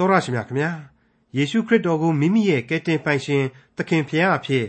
[0.00, 0.70] တော်ရရှိမြခင်ဗျာ
[1.36, 3.44] ယေရှုခရစ်တော်ကိုမိမိရဲ့ကယ်တင်ပိုင်ရှင်
[3.76, 4.64] သခင်ဖျားအဖြစ်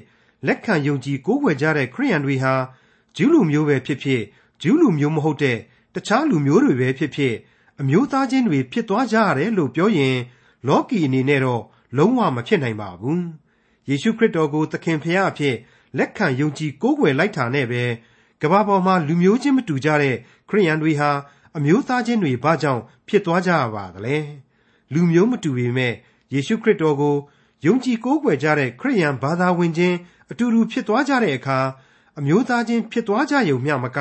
[0.47, 2.53] လက်ခံယုံကြည်ကိုးကွယ်ကြတဲ့ခရိယန်တွေဟာ
[3.17, 4.21] ဂျူးလူမျိုးပဲဖြစ်ဖြစ်
[4.61, 5.57] ဂျူးလူမျိုးမဟုတ်တဲ့
[5.95, 7.35] တခြားလူမျိုးတွေပဲဖြစ်ဖြစ်
[7.81, 10.17] အမျိုးသားချင်းတွေဖြစ်သွားကြရတယ်လို့ပြောရင်
[10.67, 11.63] လောကီအနေနဲ့တော့
[11.97, 13.25] လုံးဝမဖြစ်နိုင်ပါဘူး
[13.89, 15.55] ယေရှုခရစ်တော်ကိုသခင်ဖျားအဖြစ်
[15.97, 17.83] လက်ခံယုံကြည်ကိုးကွယ်လိုက်တာနဲ့ပဲ
[18.41, 20.15] ကမ္ဘာပေါ်မှာလူမျိုးချင်းမတူကြတဲ့
[20.49, 21.11] ခရိယန်တွေဟာ
[21.57, 24.17] အမျိုးသားချင်းတွေဘာကြောင့်ဖြစ်သွားကြရပါသလဲ
[24.93, 25.93] လူမျိုးမတူပေမဲ့
[26.33, 27.15] ယေရှုခရစ်တော်ကို
[27.65, 29.97] ယုံကြည်ကိုးကွယ်ကြတဲ့ခရိယန်ဘာသာဝင်ချင်း
[30.31, 31.59] အတူတူဖြစ်သွားကြတဲ့အခါ
[32.19, 33.99] အမျိုးသားချင်းဖြစ်သွားကြရုံမျှမက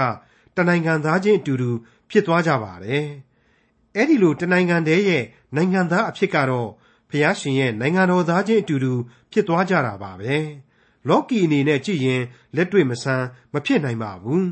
[0.56, 1.70] တနိုင်ငံသားချင်းအတူတူ
[2.10, 3.06] ဖြစ်သွားကြပါတယ်။
[3.96, 5.24] အဲ့ဒီလိုတနိုင်ငံတည်းရဲ့
[5.56, 6.70] နိုင်ငံသားအဖြစ်ကတော့
[7.10, 8.92] ဖျားရှင်ရဲ့နိုင်ငံတော်သားချင်းအတူတူ
[9.32, 10.34] ဖြစ်သွားကြတာပါပဲ။
[11.08, 12.22] လော်ကီအနေနဲ့ကြည့်ရင်
[12.56, 14.44] လက်တွေ့မဆန်းမဖြစ်နိုင်ပါဘူး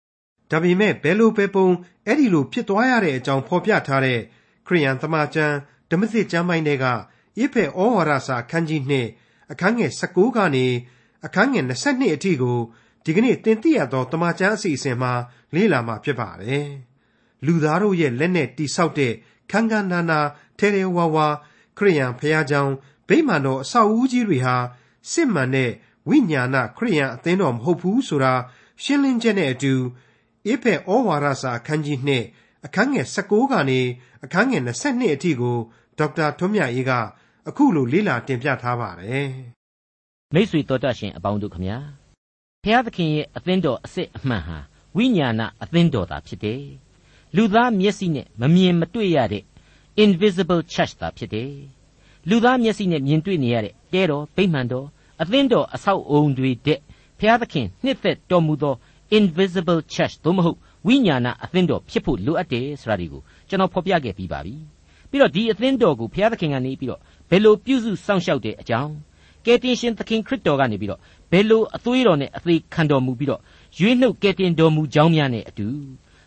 [0.50, 1.68] ။ဒါပေမဲ့ဘယ်လိုပဲပုံ
[2.06, 4.20] အဲ့ဒီလိုဖြစ်သွားရတဲ့အကြောင်းဖော်ပြထားတဲ့
[4.66, 5.56] ခရိယန်သမာကျမ်း
[5.90, 6.92] ဓမ္မစစ်ကျမ်းပိုင်းတွေကဣ
[7.52, 8.82] ဖေဩဝါဒစာအခန်းကြီး
[9.16, 10.66] 2အခန်းငယ်16ကနေ
[11.26, 12.58] အခန်းငယ်22အထိကို
[13.04, 15.12] ဒီကနေ့သင်သိရသောတမန်ကျမ်းအစီအစဉ်မှာ
[15.54, 16.68] လေ့လာမှာဖြစ်ပါတယ်။
[17.46, 19.12] လူသားတို့ရဲ့လက်နဲ့တိဆောက်တဲ့
[19.50, 20.20] ခန်းခန်းနာနာ
[20.58, 21.26] ထဲထဲဝါဝါ
[21.78, 22.70] ခရိယန်ဖျားကြောင်
[23.08, 24.56] ဗိမာန်တော်အဆောက်အဦကြီးတွေဟာ
[25.12, 25.70] စစ်မှန်တဲ့
[26.08, 28.34] ဝိညာဏခရိယန်အသင်းတော်မဟုတ်ဘူးဆိုတာ
[28.82, 29.74] ရှင်းလင်းချက်နဲ့အတူ
[30.52, 31.98] ဧဖက်ဩဝါဒစာအခန်းကြီး
[32.34, 33.80] 2အခန်းငယ်16ကနေ
[34.24, 35.58] အခန်းငယ်22အထိကို
[36.00, 36.92] ဒေါက်တာထွန်းမြတ်အေးက
[37.48, 39.28] အခုလိုလေ့လာတင်ပြထားပါတယ်။
[40.34, 41.78] မိတ်ဆွေတော်တတ်ရှင်အပေါင်းတို့ခမညာ
[42.64, 44.58] ဖျားသခင်ရဲ့အသင်းတော်အစစ်အမှန်ဟာ
[44.96, 46.62] ဝိညာဏအသင်းတော်သာဖြစ်တယ်။
[47.36, 49.44] လူသားမျက်စိနဲ့မမြင်မတွေ့ရတဲ့
[50.04, 51.52] invisible church သာဖြစ်တယ်။
[52.28, 54.86] လူသားမျက်စိနဲ့မြင်တွေ့နေရတဲ့တဲတော်ဗိမှန်တော်
[55.22, 56.78] အသင်းတော်အဆောက်အုံတွေတဲ့
[57.20, 58.74] ဖျားသခင်နှစ်သက်တော်မူသော
[59.18, 64.56] invisible church သို့မဟုတ်ဝိညာဏအသင်းတော်ဖြစ်ဖို့လိုအပ်တယ်ဆိုတာဒီကိုကျွန်တော်ဖော်ပြခဲ့ပြီးပါပြီ။
[65.10, 68.92] ပြီးတော့ဒီအသင်းတော်ကိုဘုရားသခင်ကနေပြီးတော့ဘယ်လိုပြုစုစောင့်ရှောက်တဲ့အကြောင်း
[69.44, 73.40] ကယ်တင်ရှင်သခင်ခရစ်တော်ကနေပြီးတော့ဘယ်လိုအသွေးတော်နဲ့အသေးခံတော်မူပြီးတော့
[73.78, 75.66] ရွေးနှုတ်ကယ်တင်တော်မူကြောင်းများနဲ့အတူ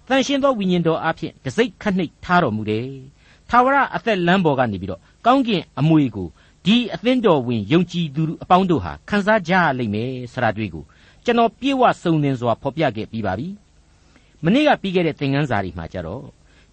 [0.08, 2.88] တန်ရှင်သောဝိညာဉ်တော်အဖျင်တစိ့ခတ်နှိပ်ထားတော်မူတယ်။
[3.50, 6.28] ထာဝရအသက်လမ်းပေါ်ကနေပြီးတော့ကောင်းကင်အမွေကို
[6.66, 10.84] ဒီအသင်းတော်ဝင်ယုံကြည်သူအပေါင်းတို့ဟာခံစားကြရလိမ့်မယ်ဆရာတွေ့ကို
[11.26, 13.48] ကျွန်တော်ပြေဝစုံလင်စွာဖော်ပြခဲ့ပြီးပါပြီ။
[14.44, 16.24] မနေ့ကပြီးခဲ့တဲ့သင်ခန်းစာတွေမှာကြတော့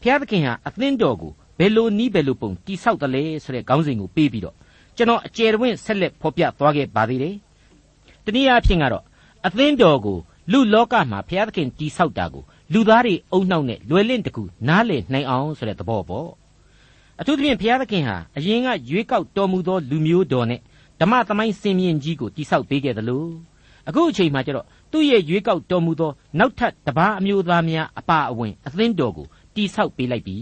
[0.00, 4.56] ဘုရားသခင်ဟာအသင်းတော်ကို ဘယ်လိုနီးဘယ်လိုပုံတိဆောက်တယ်လဲဆိုတဲ့ခေါင်းစဉ်ကိုပေးပြီးတော့
[4.96, 7.34] ကျွန်တော်အကျယ်တွင်ဆက်လက်ဖော်ပြသွားခဲ့ပါသေးတယ်။
[8.24, 9.04] တနည်းအားဖြင့်ကတော့
[9.46, 10.18] အသင်းတော်ကို
[10.52, 16.28] လူလောကမှာဘုရားသခင်တိဆောက်တာကိုလူသားတွေအုံနှောက်နဲ့လွယ်လင့်တကူနားလည်နိုင်အောင်ဆိုတဲ့သဘောပေါ့။
[17.20, 20.60] အထူးသဖြင့်ဘုရားသခင်ဟာအရင်ကရွေးကောက်တော်မူသောလူမျိုးတော်နဲ့
[21.00, 23.30] ဓမ္မသမိုင်းစင်မြင့်ကြီးကိုတိဆောက်ပေးခဲ့တယ်လို့
[23.88, 30.36] အခုအချိန်မှကျတော့သူ့ရဲ့ရွေးကောက်တော်မူသောနောက်ထပ်တပါးအမျိုးသားများအပါအဝင်အသင်းတော်ကိုတိဆောက်ပေးလိုက်ပြီ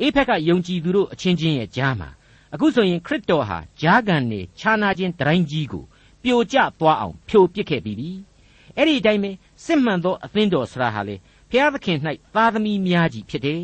[0.00, 2.08] အေးဖက်ကယုံကြည်သူတို့အချင်းချင်းရဲ့ကြားမှာ
[2.54, 5.84] အခုဆိုရင်ခရစ်တော်ဟာဂျားကန်နေခြားနာခြင်းတတိုင်းကြီးကို
[6.22, 8.10] ပြိုကျသွားအောင်ဖြိုပစ်ခဲ့ပြီးပြီ
[8.76, 9.30] အဲ့ဒီအတိုင်းပဲ
[9.64, 11.16] စစ်မှန်သောအသင်းတော်ဆရာဟာလေ
[11.50, 11.98] ဖျားသခင်၌
[12.34, 13.62] သားသမီးများကြီးဖြစ်တယ်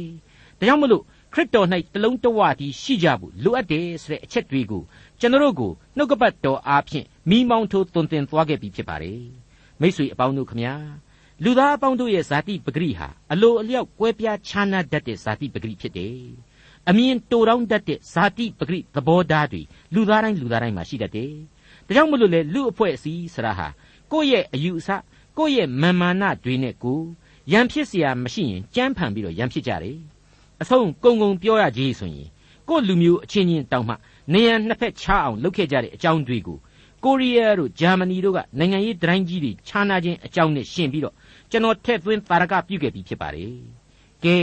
[0.58, 1.02] ဒါကြောင့်မလို့
[1.34, 4.82] ခရစ်တော်၌တလုံးတဝတည်းရှိကြဖို့လိုအပ်တယ်ဆိုတဲ့အချက်တွေကို
[5.20, 9.22] ကျွန်တော်တို့ကိုနှုတ်ကပတ်တော်အားဖြင့်မိမောင်းထိုးသွန်သင်သွားခဲ့ပြီဖြစ်ပါတယ်
[9.80, 10.74] မိတ်ဆွေအပေါင်းတို့ခမညာ
[11.43, 16.19] လူသားအပေါင်းတို့ရဲ့ဇာတိပဂရိဟာအလိုအလျောက်ကွဲပြားခြားနားတတ်တဲ့ဇာတိပဂရိဖြစ်တယ်။
[16.89, 19.61] အမြင်တိုတောင်းတတ်တဲ့ဇာတိပဂရိသဘောထားတွေ
[19.93, 21.31] လူသားတိုင်းလူသားတိုင်းမှာရှိတတ်တယ်။
[21.87, 23.67] ဒါကြောင့်မလို့လေလူအဖွဲ့အစည်းဆရာဟာ
[24.11, 24.89] ကိုယ့်ရဲ့အယူအဆ
[25.37, 26.99] ကိုယ့်ရဲ့မာမာနတွေနဲ့ကို
[27.51, 29.97] ရံဖြစ်เสียမရှိရင်ကြမ်းဖန်ပြီးတော့ရံဖြစ်ကြတယ်။
[30.61, 32.29] အဆုံးကုံကုံပြောရကြီးဆိုရင်
[32.69, 33.95] ကိုယ့်လူမျိုးအချင်းချင်းတောင်းမှ
[34.33, 36.57] နေရန်နှစ်ဖက်ချအောင်လုပ်ခဲ့ကြတဲ့အကြောင်းတွေကို
[37.03, 41.15] ကိုရီးယားတို့ဂျာမနီတို့ကနိုင်ငံရေးဒတိုင်းကြီးတွေခြားနာခြင်းအကြောင်းနဲ့ရှင်းပြီးတော့
[41.54, 43.52] ကျွန်တော်ထည့်သွင်းသာရကပြုခဲ့ပြီးဖြစ်ပါတယ်။
[44.24, 44.38] ကဲ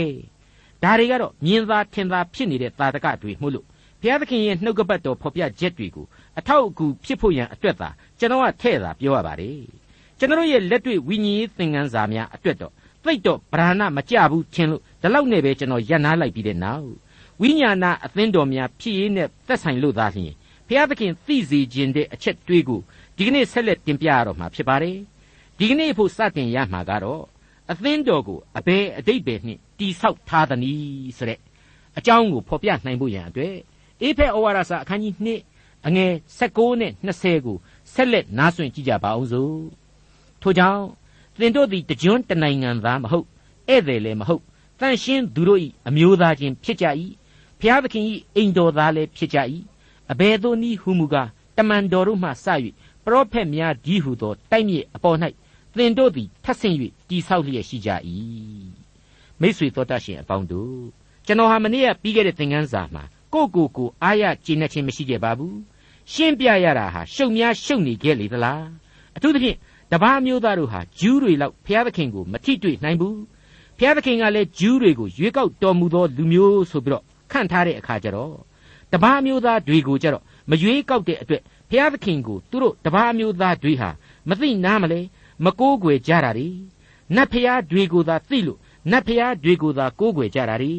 [0.82, 3.66] ဒါတွေကတော့မြင်သာထင်သာဖြစ်နေတဲ့သာရကတွေမှုလို့
[4.00, 6.06] ဘုရားသခင်ရဲ့နှုတ်ကပတ်တော်ဖော်ပြချက်တွေကို
[6.38, 9.58] အထောက်အကူဖြစ်ဖို့ရန်အတွက်သာကျွန်တော်ကထည့်သာပြောရပါတယ်။
[10.18, 12.72] ကျွန်တော်ရဲ့လက်တွေ့ဝိညာဉ်ရေးသင်ခန်းစာများအတွက်တော့
[13.04, 16.88] သိတော့ဗราဏမကြဘူးထင်လို့ဒီလောက်နဲ့ပဲကျွန်တော်ရပ်နားလိုက်ပြီးတဲ့နောက်
[17.40, 20.34] ဝိညာဏအသင်းတော်များဖြစ်ရေးနဲ့သက်ဆိုင်လို့သာလျှင်
[20.66, 22.80] ဘုရားသခင်သိစေခြင်းတဲ့အချက်တွေးကို
[23.16, 24.96] ဒီကနေ့ဆက်လက်တင်ပြရတော့မှာဖြစ်ပါတယ်
[25.64, 27.22] ဒီကနေ့ဖို့စတင်ရမှာကတော့
[27.70, 31.40] အသင်းတော်ကိုအဘယ်အတိတ်ပဲနှင့်တိဆောက်ထားသနည်းဆိုတဲ့
[31.98, 33.54] အကြောင်းကိုဖော်ပြနိုင်ဖို့ရန်အတွက်
[34.02, 35.14] အေဖက်ဩဝါဒစာအခန်းကြီး
[35.50, 37.56] 2အငယ်16နဲ့20ကို
[37.92, 39.56] ဆက်လက်နားဆွင့်ကြည့်ကြပါအောင်စို့
[40.42, 40.84] ထို့ကြောင့်
[41.38, 43.26] သင်တို့သည်တကြွတနိုင်ငံသားမဟုတ်
[43.68, 44.42] ဧည့်သည်လည်းမဟုတ်
[44.80, 46.86] တန်ရှင်းသူတို့၏အမျိုးသားချင်းဖြစ်ကြ၏
[47.60, 48.04] ဖျားသခင်၏
[48.36, 49.38] အိမ်တော်သားလည်းဖြစ်ကြ၏
[50.10, 52.32] အဘယ်သို့နည်းဟုမူကားတမန်တော်တို့မှစ၍
[53.04, 55.18] ပရောဖက်များဒီဟုသောတိုက်မြေအပေါ်၌
[55.76, 56.76] သင်တို့သည်ထပ်ဆင့်၍
[57.08, 57.90] တိဆောက်လျက်ရှိကြ၏
[59.40, 60.76] မိษွေတော်တတ်ရှင်အပေါင်းတို့
[61.26, 65.56] ကျွန်တော်ဟာမနေ့ကပြီးခဲ့တဲ့သင်ခန်းစာမှာကိုကိုကိုအားရကျေနပ်ခြင်းမရှိခဲ့ပါဘူး
[66.12, 68.64] ရှင်းပြရတာဟာရှုပ်များရှုပ်နေခဲ့လေသလား
[69.16, 69.56] အထူးသဖြင့်
[69.92, 73.18] တပားမျိုးသားတို့ဟာဂျူးတွေလောက်ဘုရားသခင်ကိုမထိတွေ့နိုင်ဘူး
[73.78, 78.34] ဘုရားသခင်ကလည်းဂျူးတွေကိုရွေးကောက်တော်မူသောလူမျိုးဆိုပြီးတော့ခန့်ထားတဲ့အခါကျတော့
[78.92, 83.90] တပားမျိုးသားတွေကိုကြတော့မရွေးကောက်တဲ့အတွက်ဘုရားသခင်ကိုသူတို့တပားမျိုးသားတွေဟာ
[84.28, 85.00] မသိနားမလဲ
[85.44, 86.48] မကိုးကွယ်ကြတာတွေ
[87.14, 88.58] နတ်ဖျားတွေကိုသာသိလို့
[88.90, 90.74] နတ်ဖျားတွေကိုသာကိုးကွယ်ကြတာတွေ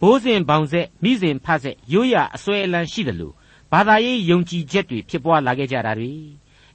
[0.00, 3.34] ဘိုးစဉ်ဘောင်ဆက်မိစဉ်ဖဆက်ရိုးရာအစွဲအလန်းရှိတယ်လို့
[3.72, 6.10] ဘာသာရေးယုံကြည်ချက်တွေဖြစ်ပွားလာခဲ့ကြတာတွေ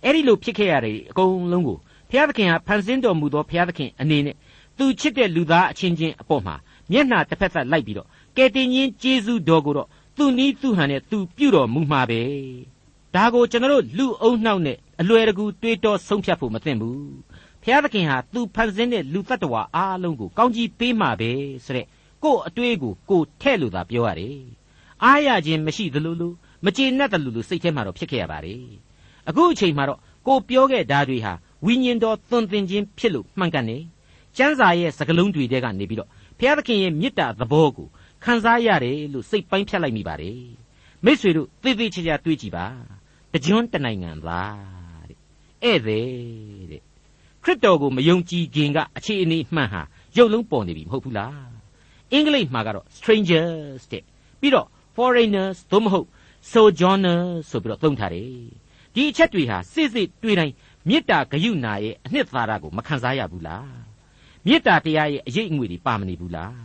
[0.03, 1.77] အဲ့ဒီလိုဖြစ်ခဲ့ရတယ်အကုန်လုံးကို
[2.09, 4.35] ဘုရားသခင်ဟာဖန်ဆင်းတော်မူသောဘုရားသခင်အနေနဲ့
[4.77, 6.55] သူချစ်တဲ့လူသားအချင်းချင်းအပေါ်မှာ
[6.91, 8.07] မျက်နှာတစ်ဖက်သက်လိုက်ပြီးတော့
[8.37, 9.87] ကယ်တင်ရှင်ဂျေဇုတော်ကိုတော့
[10.17, 12.21] သူနီးသူဟန်နဲ့သူပြုတော်မူမှာပဲ
[13.15, 16.99] ဒါကိုကျွန်တော်တို့လူအုံနှောက်နဲ့ အလွယ်တကူတွေးတောဆုံးဖြတ်ဖို့မသင့်ဘူး
[17.63, 21.31] ဘုရားသခင်ဟာသူဖန်ဆင်းတဲ့လူတ attva အားလုံးကိုကောင်းကြီးပေးမှာပဲ
[21.65, 21.85] ဆိုတဲ့
[22.23, 24.37] ကို့အတွေးကိုကိုထဲ့လို့သာပြောရတယ်
[25.03, 26.33] အားရခြင်းမရှိသလိုလို
[26.65, 28.63] မကျေနပ်တယ်လို့စိတ်ထဲမှာတော့ဖြစ်ခဲ့ရပါတယ်
[29.29, 31.33] အခုအချိန်မှာတော့ကိုပြောခဲ့တာတွေဟာ
[31.65, 33.77] ဝိညာဉ်တော်သွန်သင်ခြင်းဖြစ်လို့မှန်ကန်နေ
[34.37, 36.09] ကျမ်းစာရဲ့စကားလုံးတွေတဲကနေပြီးတော့
[36.39, 37.87] ဘုရားသခင်ရဲ့မေတ္တာသဘောကို
[38.23, 40.41] ခံစားရတယ်လို့စိတ်ပိုင်းဖြတ်လိုက်မိပါတယ်
[41.05, 42.65] မိษွေတို့သေသေးချာချာတွေးကြည့်ပါ
[43.33, 44.84] တကြွန်းတနိုင်ငံသားတဲ့
[45.65, 46.07] ဧည့်သည်
[46.71, 46.81] တဲ့
[47.43, 49.81] ခရစ်တော်ကိုမယုံကြည်ခင်ကအခြေအနေမှန်ဟာ
[50.17, 51.47] ရုပ်လုံးပေါ်နေပြီမဟုတ်ဘူးလား
[52.11, 54.03] အင်္ဂလိပ်မှာကတော့ strangers တဲ့
[54.39, 56.07] ပြီးတော့ foreigners သို့မဟုတ်
[56.51, 58.29] sojourners ဆိုပြီးတော့သုံးထားတယ်
[58.93, 60.53] ဒီအချက်တွေဟာစစ်စစ်တွေ့တိုင်း
[60.89, 63.75] မေတ္တာဂယုဏရဲ့အနှစ်သာရကိုမခံစားရဘူးလား
[64.47, 66.57] မေတ္တာတရားရဲ့အရေးအငွေတွေပါမနေဘူးလား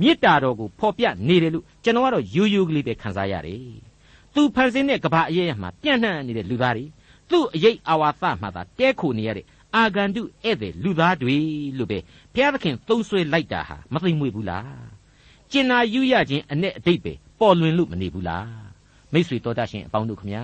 [0.00, 3.64] မေတ္တာတော်ကိုဖော်ပြနေတယ်လို့ကျွန်တော်ကတော့ရိုးရိုးကလေးပဲခံစားရတယ်
[4.34, 6.84] သူဖန်ဆင်းတဲ့ကဘာအရေးရမှာပြန့်နှံ့နေတဲ့လူသားတွေ
[7.30, 9.46] သူ့အရေးအာဝါသမှာသာတဲခိုနေရတဲ့
[9.76, 11.36] အာဂန္တုဧည့်သည်လူသားတွေ
[11.78, 11.98] လို့ပဲ
[12.34, 14.70] ဘုရားသခင်သုံးဆွဲလိုက်တာဟာမသိမ့်မွေဘူးလား
[15.50, 18.48] ကျင်နာယူရခြင်းအ내အတိတ်ပဲပေါ်လွင်လို့မနေဘူးလား
[19.12, 20.42] မိတ်ဆွေတော်တတ်ရှင်အပေါင်းတို့ခမညာ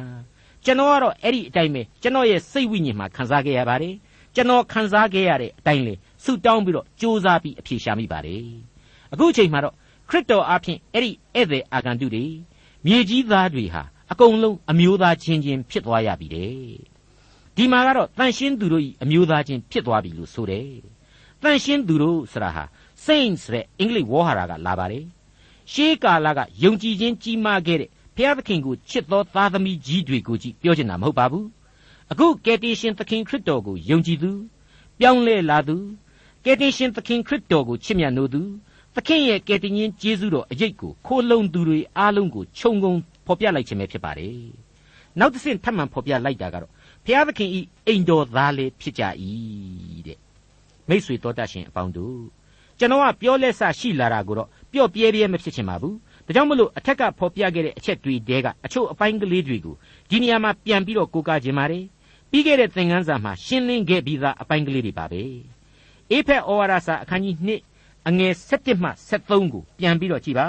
[0.64, 3.94] ကျွန်တော်ကတော့အဲ့ဒီအတိုင်းပဲကျွန်တော်ရဲ့စိတ်ဝိညာဉ်မှာခံစားခဲ့ရပါတယ်
[4.34, 5.94] ကျွန်တော်ခံစားခဲ့ရတဲ့အတိုင်းလေ
[6.24, 8.44] ဆုတောင်းပြီးတော့ကြိုးစားပြီးအဖြေရှာမိပါတယ်
[9.12, 9.74] အခုချိန်မှာတော့
[10.10, 12.24] ခရစ်တော်အားဖြင့်အဲ့ဒီဧည့်သည်အာဂန္တုတွေ
[12.86, 13.82] မြေကြီးသားတွေဟာ
[14.12, 16.54] အကုန်လုံးအမျိုးသားချင်းချင်းဖြစ်သွားရပြီတဲ့
[17.56, 20.68] ဒီမှာကတော့တန်ရှင်းသူတို့ဤအမျိုးသားချင်းဖြစ်သွားပြီလို့ဆိုတယ်
[21.42, 22.64] တန်ရှင်းသူတို့ဆိုတာဟာ
[23.04, 25.04] saints ဆိုတဲ့အင်္ဂလိပ်ဝေါ်ဟာရကလာပါတယ်
[25.72, 31.46] ရှေးကာလကယုံကြည်ခြင်းကြီးမားခဲ့တဲ့ဘုရားသခင်ကိုချစ်သောသားသမီးကြီးတွေကိုကြည့်ပြောချင်တာမဟုတ်ပါဘူး
[32.10, 34.30] အခုကယ်တင်ရှင်သခင်ခရစ်တော်ကိုယုံကြည်သူ
[34.98, 35.76] ပြောင်းလဲလာသူ
[36.44, 38.42] ကယ်တင်ရှင်သခင်ခရစ်တော်ကိုချစ်မြတ်နိုးသူ
[38.94, 42.94] သခင်ရဲ့ကယ်တင်ရှင်ကျေးဇူးတော်အရေးကိုခိုးလုံသူတွေအားလုံးကိုခြုံငုံ
[43.26, 44.38] ဖော်ပြလိုက်ခြင်းပဲဖြစ်ပါတယ်
[45.20, 46.72] နောက်တစ်ဆင့်ထပ်မံဖော်ပြလိုက်တာကတော့
[47.04, 49.02] ဘုရားသခင်ဤအိမ်တော်သားလေးဖြစ်ကြ၏
[50.06, 50.18] တဲ့
[50.88, 52.20] မိษွေတော်တတ်ရှင်အပေါင်းတို့
[52.78, 55.96] ကျွန်တော်ကပြောလက်ဆရှိလာတာကိုတော့ပျော့ပြဲပြဲမဖြစ်ချင်ပါဘူး
[56.26, 59.74] ဒါကြောင့်မလို့အထက်ကဖော်ပြခဲ့တဲ့အချက်တွေတဲကအချို့အပိုင်းကလေးတွေကို
[60.10, 61.84] ဒီနေရာမှာပြန်ပြီးတော့ကိုးကားခြင်းပါတယ်
[62.30, 65.22] ပြီးခဲ့တဲ့သင်ခန်းစာမှာရှင်းလင်းခဲ့ပြီးသားအပိုင်းကလေးတွေပါပဲ
[66.10, 67.36] အေဖက်ဩဝါဒစာအခန်းကြီး
[67.74, 70.46] 2အငယ်7မှ73ကိုပြန်ပြီးတော့ကြည်ပါ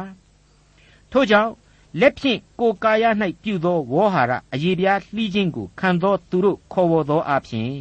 [1.11, 1.51] ထို့ကြောင့်
[1.99, 3.03] လက်ဖြင့်ကိုကာယ၌
[3.41, 7.71] ပြုသောဝေါဟာရအယေပြားလှီးခြင်းကိုခံသောသူတို့ခေါ်ဝေါ်သောအဖြစ်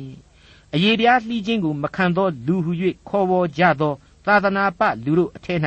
[0.74, 2.72] အယေပြားလှီးခြင်းကိုမခံသောလူဟု၍
[3.08, 3.92] ခေါ်ဝေါ်ကြသော
[4.26, 5.60] သာသနာပလူတို့အထက်၌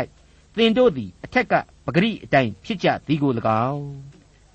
[0.56, 1.54] သင်တို့သည်အထက်က
[1.86, 3.32] ပဂရိအတိုင်းဖြစ်ကြသည်ကို၎
[3.68, 3.86] င်း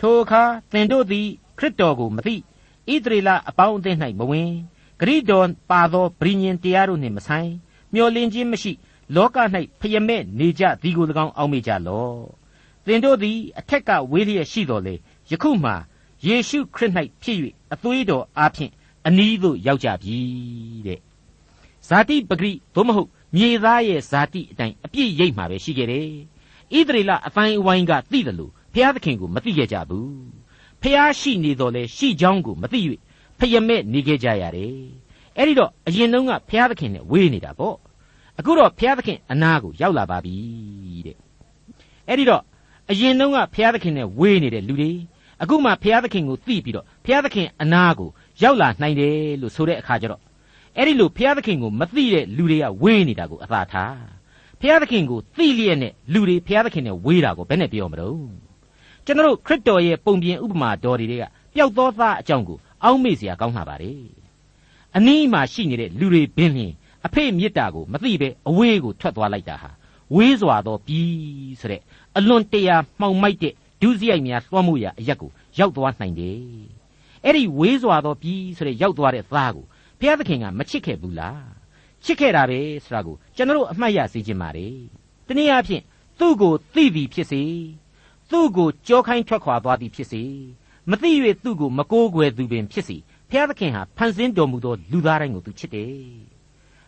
[0.00, 1.27] ထိုအခါသင်တို့သည်
[1.58, 2.39] ခရစ်တော်ကိုမသိဣ
[3.05, 4.51] သရေလအပေါင်းအသင်း၌မဝင်
[5.01, 7.51] ဂရိတော်ပါသောဗြိညင်တရားတို့နှင့်မဆိုင်
[7.94, 8.72] မျော်လင့်ခြင်းမရှိ
[9.15, 9.36] လောက၌
[9.81, 12.44] ဖျက်မဲ့နေကြသည်ကို၎င်းအောက်မေ့ကြလော့
[12.86, 14.94] သင်တို့သည်အထက်ကဝေးလျက်ရှိတော်လေ
[15.31, 15.72] ယခုမှ
[16.26, 17.38] ယေရှုခရစ်၌ဖြစ်၍
[17.72, 18.72] အသွေးတော်အားဖြင့်
[19.06, 20.17] အနီးသို့ရောက်ကြပြီ
[20.86, 21.00] တဲ့
[21.88, 26.08] ဇာတိပဂရိသို့မဟုတ်မြေသားရဲ့ဇာတိအတိုင်းအပြည့်ရိပ်မှာပဲရှိခဲ့တယ်
[26.72, 30.14] ဣသရေလအတိုင်းအဝိုင်းကသိတယ်လို့ဘုရားသခင်ကိုမသိခဲ့ကြဘူး
[30.82, 32.81] ဖျားရှိနေတော်လဲရှိကြောင်းကိုမသိ၍
[33.38, 34.76] ဖယမဲ့နေခဲ့ကြရတယ်
[35.36, 37.76] အဲ့ဒီတော့အရင်တုန်းကဘုရားသခင်နဲ့ဝေးနေတာပေါ့
[38.38, 40.34] အခုတော့ဘုရားသခင်အနာကိုရောက်လာပါပြီ
[41.06, 41.17] တဲ့
[42.08, 42.43] အဲ့ဒီတော့
[42.91, 44.91] အရင်တုန်းကဘုရားသခင်နဲ့ဝေးနေတဲ့လူတွေ
[45.43, 48.10] အခုမှဘုရားသခင်ကိုသိပြီးတော့ဘုရားသခင်အနာကို
[48.43, 50.20] ရောက်လာနိုင်တယ်လို့ဆိုတဲ့အခါကျတော့
[50.76, 53.96] အဲ့ဒီလိုဘုရားသခင်ကိုမသိတဲ့လူတွေကဝေးနေတာကိုအသာထား
[54.60, 58.19] ဘုရားသခင်ကိုသိလျက်နဲ့လူတွေဘုရားသခင်နဲ့ဝေးတာကိုဘယ်နဲ့ပြောမလို့
[59.05, 61.24] ကျွန်တော်ခရစ်တော်ရဲ့ပုံပြင်ဥပမာတော်တွေက
[61.55, 63.93] ပျောက်သောသားအကြောင်းကိုအောက်မေ့စရာကောင်းလာပါလေ
[64.96, 66.72] အနည်းမှရှိနေတဲ့လူတွေဘင်းလျင်
[67.06, 69.70] အဖေ့မြစ်တာကိုမသိပဲအဝေးကိုထွက်သွားလိုက်တာဟာ
[70.17, 71.82] ဝေးစွာသောပြီးဆိုတဲ့
[72.17, 76.39] အလွန်တရာမှောင်မိုက်တဲ့ဒုစရိုက်များလွှမ်းမိုးရာအရက်ကိုရောက်သွားနိုင်တယ်
[77.25, 79.67] အဲ့ဒီဝေးစွာသောပြီးဆိုတဲ့ရောက်သွားတဲ့သားကို
[79.99, 81.44] ဘုရားသခင်ကမချစ်ခဲ့ဘူးလား
[82.05, 84.77] ချစ်ခဲ့တာပဲဆိုတာကိုကျွန်တော်တို့အမှတ်ရစေချင်ပါတယ်
[85.27, 85.82] တနည်းအားဖြင့်
[86.19, 87.43] သူ့ကိုသိပြီဖြစ်စေ
[88.31, 90.23] သူ့ကိုကြောခိုင်းထွက်ခွာသွားသည်ဖြစ်စေ
[90.91, 91.11] မသိ၍
[91.44, 92.96] သူ့ကိုမကိုးကွယ်သူပင်ဖြစ်စေ
[93.31, 95.93] ဖျားသခင်ဟာဖန်ဆင်းတော်မူသောလူသားတိုင်းကိုသူချစ်တယ်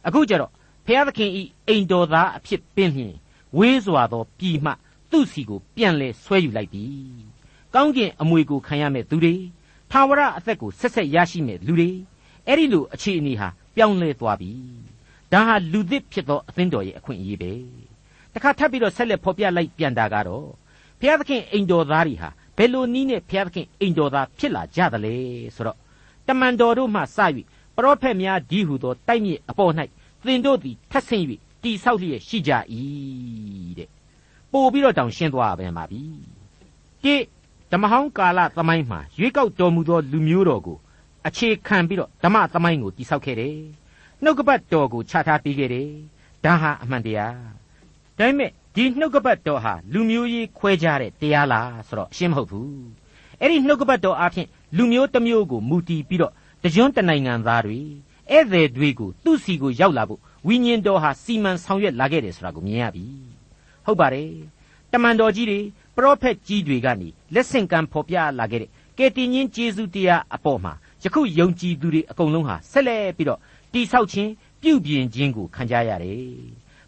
[0.06, 0.52] အခုကျတော့
[0.86, 3.16] ဖျားသခင်ဤအိမ်တော်သားအဖြစ်ပင်ဖြင့်
[3.58, 4.72] ဝေးစွာသောပြည်မှ
[5.10, 6.84] သူ့စီကိုပြန်လဲဆွဲယူလိုက်ပြီ
[7.74, 9.34] ကောင်းကင်အမွေကိုခံရမဲ့သူတွေ
[9.90, 11.90] ထာဝရအသက်ကိုဆက်ဆက်ရရှိမဲ့လူတွေ
[12.46, 14.50] အဲ့ဒီလိုအခြေအနေဟာပြောင်းလဲသွားပြီ
[15.32, 17.52] ဒါဟာလူသစ်ဖြစ်သောအသင်းတော်ရဲ့အခွင့်အရေးပဲ
[18.34, 20.46] တခါထပ်ပြီးတော့ဆက်လက်ဖော်ပြလိုက်ပြန်တာကတော့
[21.00, 25.14] ဘုရားသခင်အိမ်တော်သားတွေဟာဘယ်လိုနည်းနဲ့ဘုရားသခင်အိမ်တော်သားဖြစ်လာကြသလဲ
[25.54, 25.78] ဆိုတော့
[26.26, 27.04] တမန်တော်တို့မှစ၍
[27.76, 29.72] ပရောဖက်များဒီဟုသောတိုက်မြစ်အပေါ်၌
[30.28, 31.25] သင်တို့သည်ထက်ဆင့်၍
[31.62, 32.52] တိဆောက်လျက်ရှိကြ၏
[33.78, 33.88] တဲ့
[34.52, 36.02] ပို့ပြီးတော့တောင်ရှင်းသွားပြန်ပါပြီ
[37.04, 37.14] တိ
[37.73, 40.78] ဓမ္မဟောင်းကာလသမိုင်းမှာရွေးကောက်တော်မူသောလူမျိုးတော်ကို
[41.26, 43.56] အခြေခံပြီးတော့ဓမ္မသမိုင်းကိုတိဆောက်ခဲ့တယ်
[44.23, 45.90] နှုတ်ကပတ်တော်ကိုခြားထားပေးခဲ့တယ်
[46.45, 47.37] ဒါဟာအမှန်တရား
[48.18, 52.87] ဒါပေမဲ့ဒီနှုတ်ကပတ်တော်ဟာလူမျိုးရေးခွဲခြားတဲ့တရားလားဆိုတော့ရှင်းမဟုတ်ဘူး
[53.40, 57.80] အဲ့ဒီနှုတ်ကပတ်တော်အဖြစ်လူမျိုးတစ်မျိုးကိုမူတည်ပြီးတော့တကြွတနိုင်ငံသားတွေ
[58.30, 63.04] ဧည့်သည်တွေကိုသူ့စီကိုရောက်လာဖို့ဝိညာဉ်တော်ဟာစီမံဆောင်ရွက်လာခဲ့တယ်ဆိုတာကိုမြင်ရပြီ
[63.85, 64.30] ဟုတ်ပါတယ်
[64.92, 65.61] တမန်တော်ကြီးတွေ
[65.97, 73.40] ပရောဖက်ကြီးတွေကနေလက်ဆင့်ကမ်းဖော်ပြလာခဲ့တဲ့ကယ်တင်ရှင်ယေရှုတရားအပေါ်မှာယခုယုံကြည်သူတွေအကုန်လုံးဟာဆက်လက်ပြီးတော့
[73.73, 74.30] တိဆောက်ခြင်း
[74.62, 76.26] ပြုပြင်ခြင်းကိုခံကြရတယ်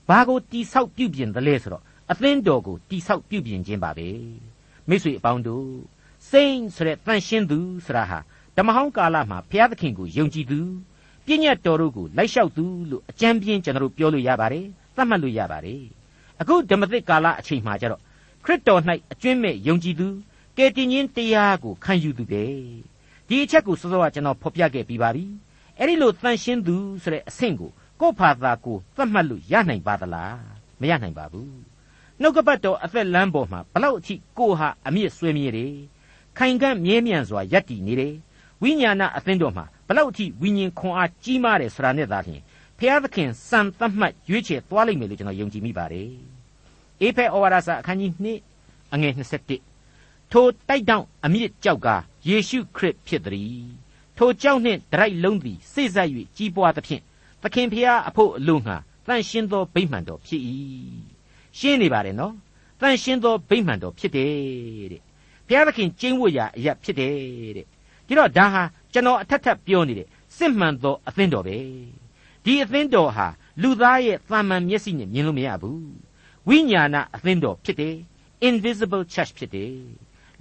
[0.08, 4.08] ဘာကိုတိဆောက်ပြုပြင်သလဲဆိုတော့အသင်းတော်ကိုတိဆောက်ပြုပြင်ခြင်းပါပဲ
[4.88, 5.66] မိတ်ဆွေအပေါင်းတို့
[6.30, 8.18] စိမ့်ဆိုတဲ့တန်ရှင်းသူဆိုတာဟာ
[8.56, 10.60] ဓမ္မဟောင်းကာလမှာဘုရားသခင်ကိုယုံကြည်သူ
[11.28, 14.66] ပြည့်ညတ်တော်တို့ကိုလိုက်လျှောက်သူလို့အကြံပြင်းကျွန်တော်တို့ပြောလို့ရပါတယ်
[14.96, 15.82] သတ်မှတ်လို့ရပါတယ်
[16.40, 18.02] အခုဓမ္မသစ်ကာလအချိန်မှာကျတော့
[18.44, 18.80] ခရစ်တော်၌
[19.12, 20.08] အကျွင့်မဲ့ယုံကြည်သူ
[20.56, 22.44] ကယ်တင်ရှင်တရားကိုခံယူသူပဲ
[23.28, 25.24] ဒီအချက်ကိုစောစောကကျွန်တော်ဖော်ပြခဲ့ပြီးပါပြီ
[25.78, 27.70] အဲ့ဒီလိုတန်ရှင်းသူဆိုတဲ့အဆင့်ကို
[28.00, 30.38] ကိုယ့်ဖာသာကိုသတ်မှတ်လို့ရနိုင်ပါသလား
[30.80, 31.58] မရနိုင်ပါဘူး
[32.20, 35.74] နှုတ်ကပတ်တော်အသက်လမ်းပေါ်မှာဘလောက်အထိကိုဟာအမြင့်ဆွေးမြေတယ်
[36.38, 38.14] ခိုင်ခန့်မြဲမြံစွာယက်တည်နေတယ်
[38.62, 42.42] ဝိညာဏအသင်းတော်မှာ ဘလောက်အထိဝိညာဉ်ခွန်အားကြီးမားတယ်ဆိုတာနဲ့သာလျှင်
[42.78, 46.10] ဖျားသခင်စံသတ်မှတ်ရွေးချယ်သွားလိမ့်မယ်လို့ကျွန်တော်ယုံကြည်မိပါတယ်
[47.00, 48.12] အေဖဲဩဝါဒစာအခန်းကြီး
[48.54, 49.12] 2အငယ်
[49.72, 51.88] 27ထိုတိုက်တောင်အမြင့်ကြောက်က
[52.28, 53.62] ယေရှုခရစ်ဖြစ်သည်
[54.16, 57.02] ထိုကြောက်နှင့်ဒရိုက်လုံးသည်စိတ်ဆက်၍ကြီးပွားသဖြင့်
[57.42, 58.76] သခင်ဖျားအဖို့အလို့ငှာ
[59.06, 60.42] တန်ရှင်းသောဗိမှန်တော်ဖြစ်၏
[61.58, 62.34] ရှင်းနေပါတယ်နော်
[62.80, 64.32] တန်ရှင်းသောဗိမှန်တော်ဖြစ်တယ်
[64.92, 65.02] တဲ့
[65.48, 67.12] ဘုရားသခင်ကျင့်ဝတ်ရာအရာဖြစ်တယ်
[67.56, 67.66] တဲ့
[68.06, 71.58] ဒီတော့ဒါဟာ ကျွန်တော်အထက်ထပ်ပြောနေတဲ့စစ်မှန်သောအသင်းတော်ပဲ
[72.44, 73.26] ဒီအသင်းတော်ဟာ
[73.62, 75.88] လူသားရဲ့သာမန်မျက်စိနဲ့မြင်လို့မရဘူး
[76.48, 77.96] ဝိညာဏအသင်းတော်ဖြစ်တယ်
[78.48, 79.74] invisible church ဖြစ်တယ်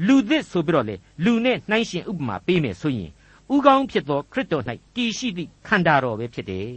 [0.07, 3.11] လူသစ်ဆိုပြီးတော့လေလူနဲ့နှိုင်းရှင်ဥပမာပေးမယ်ဆိုရင်
[3.53, 4.63] ဥကောင်းဖြစ်သောခရစ်တော်၌
[4.95, 6.69] တည်ရှိသည့်ခန္ဓာတော်ပဲဖြစ်တယ်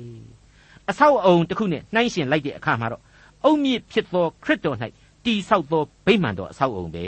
[0.89, 3.03] အဆောက်အအုံတစ်ခုနဲ့နှိုင်းရှင်လိုက်တဲ့အခါမှာတော့
[3.45, 4.77] အုံမြင့်ဖြစ်သောခရစ်တော်၌
[5.25, 7.07] တည်ဆောက်သောဗိမာန်တော်အဆောက်အအုံပဲ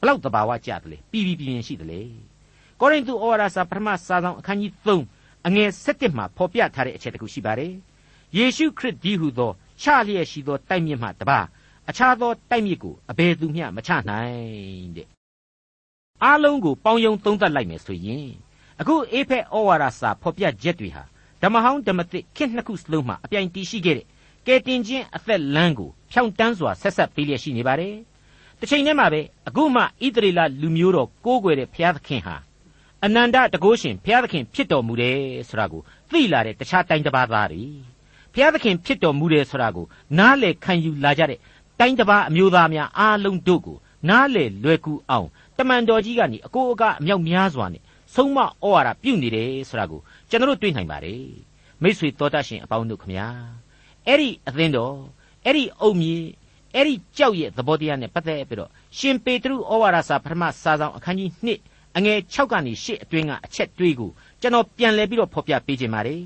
[0.00, 2.00] ဘလောက်တဘာဝကြတယ်လေပြည်ပြည်ပြင်းရှိတယ်လေ
[2.84, 4.72] ကောရိန္သုဩဝါဒစာပထမစာဆောင်အခန်းကြီး
[5.10, 7.72] 3အငယ်7မှာဖော်ပြထားတဲ့အချက်တခုရှိပါတယ်
[8.36, 9.50] ယေရှုခရစ်ဒီဟုသော
[9.82, 11.40] ချလျက်ရှိသောတိုက်မြစ်မှတပါ
[11.88, 15.06] အခြားသောတိုက်မြစ်ကိုအဘယ်သူမျှမချနိုင်တဲ့
[16.22, 18.28] အားလုံးကိုပေါင်းယုံသုံးသပ်လိုက်မယ်ဆိုရင်
[18.80, 21.02] အခုအေဖက်ဩဝါဒစာဖော်ပြချက်တွေဟာ
[21.42, 24.06] ဓမ္မဟောင်းဓမ္မသစ်ခေတ်နှစ်ခုစလုံးမှာအပြိုင်တည်ရှိခဲ့တဲ့
[24.46, 27.94] ကယ်တင်ခြင်းအသက်လမ်းကိုဖြောင့်တန်းစွာဆက်ဆက်ပေးလျက်ရှိနေပါတယ်။
[28.60, 29.84] တစ်ချိန်တည်းမှာပဲအခုမှဣ
[30.14, 32.36] သရေလလူမျိုးတော်ကိုးကွယ်တဲ့ဘုရားသခင်ဟာ
[33.04, 35.18] အနန္တတကုရှင်ဘုရားသခင်ဖြစ်တော်မူတယ်
[35.48, 37.64] ဆိုတာကိုသိလာတဲ့တခြားတိုင်းတစ်ပါးသားတွေ
[38.32, 39.86] ဘုရားသခင်ဖြစ်တော်မူတယ်ဆိုတာကို
[40.18, 41.38] နားလည်ခံယူလာကြတဲ့
[41.78, 43.76] တိုင်းတစ်ပါးအမျိုးသားများအားလုံးတို့ကို
[44.08, 45.28] နားလည်လွယ်ကူအောင်
[45.58, 47.82] တမန်တော်ကြီးကနေအကိုအကအမြောက်များစွာနဲ့
[48.14, 51.24] ဆုံးမဩဝါဒပြုနေတယ်ဆိုတာကိုကျွန်တော်တို့တွေ့နိုင်ပါတယ်
[51.82, 53.28] မိษွေတော်တတ်ရှင်အပေါင်းတို့ခမညာ
[54.06, 54.96] အဲ့ဒီအသင်းတော်
[55.44, 56.14] အဲ့ဒီအုံမြေ
[56.74, 66.22] အဲ့ဒီကြောက်ရဲ့သဘောတရားနဲ့ပတ်သက်ပြီးတော့ရှင်ပေတရုဩဝါဒစာပထမစာဆောင်အခန်းကြီး1 အငယ်6ကနေ8အတွင်းကအချက်တွေးကိုကျွန်တော်ပြန်လည်ပြီးတော့ဖော်ပြပေးခြင်းပါတယ်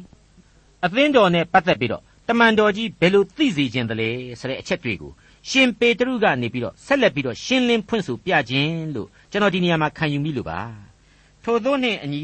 [0.85, 4.08] အသင်းတော်နဲ့ပတ်သက်ပြီးတော့တမန်တော်ကြီးဘယ်လိုသိစေခြင်းတလဲ
[4.40, 5.12] ဆိုတဲ့အချက်တွေကို
[5.50, 10.61] ရှင်ပေတရုကနေပြီးတော့ဆက်လက်ပြီးတော့ရှင်းလင်းဖွင့်ဆိုပြခြင်းလို့ကျွန်တော်ဒီနေရာမှာခံယူမိလို့ပါ
[11.44, 12.23] ထို့သောနှင့်အညီ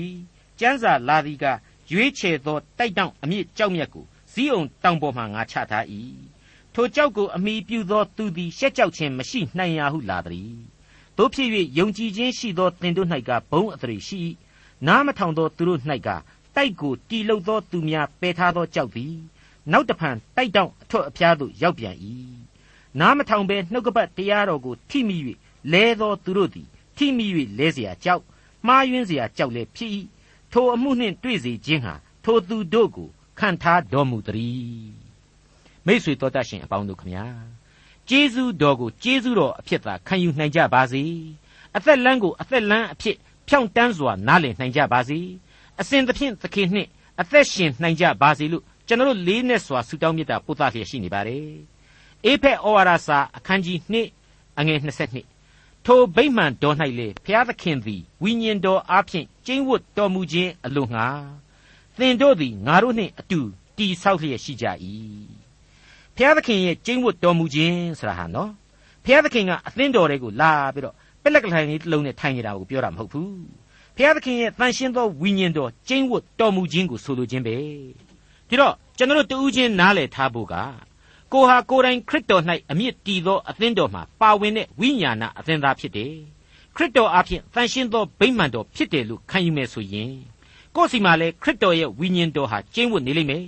[0.60, 1.44] ကျမ်းစာလာသည်က
[1.92, 5.84] ရွေးချယ်သောတိုက်တောင့်အမြင့်ကြောက်မြတ်ကိုဇီးအောင်တောင်ပေါ်မှငါချထား၏
[6.74, 10.52] ထိုကြောက်ကိုအမိပြုသောသူသည်ရှက်ကြောက်ခြင်းမရှိနိုင်ရဟုလာသည်
[11.17, 14.21] တို့ဖြစ်၍ယုံကြည်ခြင်းရှိသောသင်တို့၌ကဘုံအထည်ရှိ
[14.87, 16.09] နားမထောင်သောသူတို့၌က
[16.55, 19.15] တိုက်ကိုတီလုသောသူများပယ်ထားသောကြောက်သည်
[19.71, 21.95] နောက်တဖန်တိုက်တောင့်အထွတ်အပြားသို့ရောက်ပြန်၏
[22.99, 25.17] နားမထောင်ဘဲနှုတ်ကပတ်တရားတော်ကိုထိမိ၍
[25.71, 26.67] လဲသောသူတို့သည်
[26.97, 27.27] ထိမိ၍
[27.57, 28.23] လဲเสียကြောက်
[28.67, 29.91] မှားယွင်းเสียကြောက်လည်းဖြစ်၏
[30.51, 34.91] ထိုအမှုနှင့်တွေ့စေခြင်းဟာထိုသူတို့ကိုခံထားတော်မူသည်
[35.85, 37.25] မိษွေတော်တတ်ရှင်အပေါင်းတို့ခမညာ
[38.08, 41.02] ကျေးဇူးတော်ကိုကျေးဇူးတော်အဖြစ်သာခံယူနိုင်ကြပါစေ
[41.76, 43.16] အသက်လမ်းကိုအသက်လမ်းအဖြစ်
[43.48, 45.18] ဖြောင့်တန်းစွာနားလည်နိုင်ကြပါစေ
[45.80, 46.88] အစဉ်သဖြင့်သခင်နှင့်
[47.20, 51.50] အသက်ရှင်နိုင်ကြပါစေလို့ကျွန်တော်တို့လေးနဲ့စွာဆုတောင်းမေတ္တာပို့သလျက်ရှိနေပါတယ်
[52.24, 53.78] အေဖက်ဩဝါဒစာအခန်းကြီး
[54.22, 54.78] 2အငယ်
[55.36, 61.06] 22ထိုဗိမှန်တော်၌လေဘုရားသခင်သည်ဝိညာဉ်တော်အားဖြင့်ကျင့်ဝတ်တော်မူခြင်းအလို့ငှာ
[61.98, 63.40] သင်တို့သည်ငါတို့နှင့်အတူ
[63.76, 64.66] တည်ဆောက်လျက်ရှိကြ၏
[66.16, 68.50] ဘုရားသခင်ရဲ့ကျင့်ဝတ်တော်မူခြင်းဆိုတာဟာနော်
[69.04, 73.34] ဘုရားသခင်ကအသင်းတော်တွေကိုလာပြီးတော့ပက်လက်ကလိုင်လေးတစ်လုံးနဲ့ထိုင်နေတာကိုပြောတာမဟုတ်ဘူး
[73.96, 77.56] ဘုရားသခင်ရဲ့တန်ရှင်းသောဝိညာဉ်တော်ကျင့်ဝတ်တော်မူခြင်းကိုဆိုလိုခြင်းပဲ
[78.48, 80.54] ဒီတော့ကျွန်တော်တို့တူးချင်းနားလည်ထားဖို့က
[81.32, 86.12] ကိုဟာကိုယ်တိုင်ခရစ်တော်၌အမြင့်တည်သောအသင်းတော်မှာပါဝင်တဲ့ဝိညာဏအသင်းသားဖြစ်တယ်
[86.76, 90.12] ခရစ်တော်အဖင်တန်ရှင်းသောဗိမာန်တော်ဖြစ်တယ်လို့ခံယူမယ်ဆိုရင်
[90.74, 93.44] ကိုယ်စီမှာလည်းခရစ်တော်ရဲ့ဝိညာဉ်တော်ဟာကျင့်ဝတ်နေလိမ့်မယ်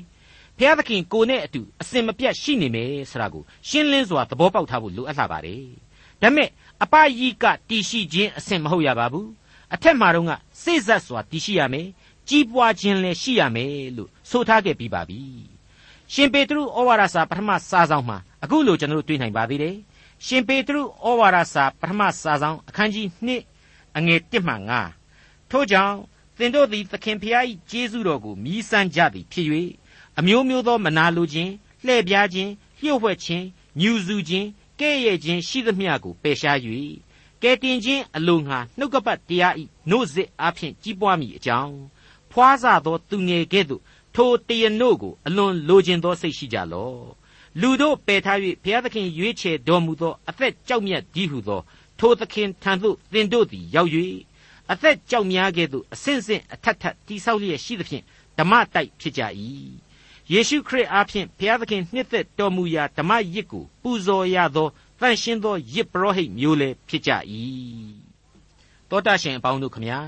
[0.59, 5.65] ဖျားသခင်ကိုနဲ့အတူအစင်မပြတ်ရှိနေမယ်ဆိုတာကိုရှင်းလင်းစွာသဘောပေါက်ထားဖို့လိုအပ်လာပါတယ်
[6.23, 6.49] ဒါပေမဲ့
[6.83, 9.29] အပယိကတီရှိခြင်းအစင်မဟုတ်ရပါဘူး
[9.75, 10.33] အထက်မှာတော့က
[10.63, 11.87] စိတ်ဆက်စွာတီရှိရမယ်
[12.29, 15.21] ကြီးပွားခြင်းလည်းရှိရမယ်လို့ဆိုထားခဲ့ပြီးပါပြီ
[16.13, 19.77] ရှင်ပေတရုဩဝါဒစာပထမစာဆောင်မှာအခုလိုကျွန်တော်တို့တွေ့နိုင်ပါသေးတယ်
[20.27, 23.07] ရှင်ပေတရုဩဝါဒစာပထမစာဆောင်အခန်းကြီး
[23.55, 24.55] 2အငယ်1မှ
[25.03, 25.97] 9ထို့ကြောင့်
[26.39, 29.47] သင်တို့သည်သခင်ဖျား၏ကျေးဇူးတော်ကိုမြည်ဆန်းကြသည်ဖြစ်၍
[30.19, 31.51] အမျိုးမျိုးသောမနာလိုခြင်း
[31.85, 33.45] လှည့်ပြားခြင်းလျှို့ဝှက်ခြင်း
[33.81, 34.47] ညူစုခြင်း
[34.81, 36.59] ကဲ့ရဲ့ခြင်းရှိသမျှကိုပယ်ရှား၍
[37.43, 41.77] ကဲတင်ခြင်းအလိုငှာနှုတ်ကပတ်တရားဤနို့စစ်အဖျင်ကြီးပွားမိအကြောင်း
[42.31, 43.83] ဖွားစသောသူငယ်ကဲ့သို့
[44.15, 47.05] ထိုတရနို့ကိုအလွန်လိုချင်သောစိတ်ရှိကြလော့
[47.61, 51.61] လူတို့ပယ်ထား၍ဘုရားသခင်ရွေးချယ်တော်မူသောအသက်ကြောက်မြတ်ကြီးဟုသော
[51.99, 53.91] ထိုသခင်ထံသို့သင်တို့သည်ရောက်၍
[54.73, 58.05] အသက်ကြောက်များကဲ့သို့အဆင့်ဆင့်အထက်ထက်တိဆောက်လျက်ရှိသဖြင့်
[58.39, 59.23] ဓမ္မတိုက်ဖြစ်ကြ၏
[60.33, 64.69] ယေရှုခရစ်အားဖြင့်ဘုရားသခင်နှစ်သက်တော်မူရာဓမ္မရစ်ကိုပူဇော်ရသော
[65.01, 67.11] တန်ရှင်းသောရစ်ပရောဟိတ်မျိုးလည်းဖြစ်ကြ၏
[68.91, 70.01] တောတာရှင်အပေါင်းတို့ခမညာ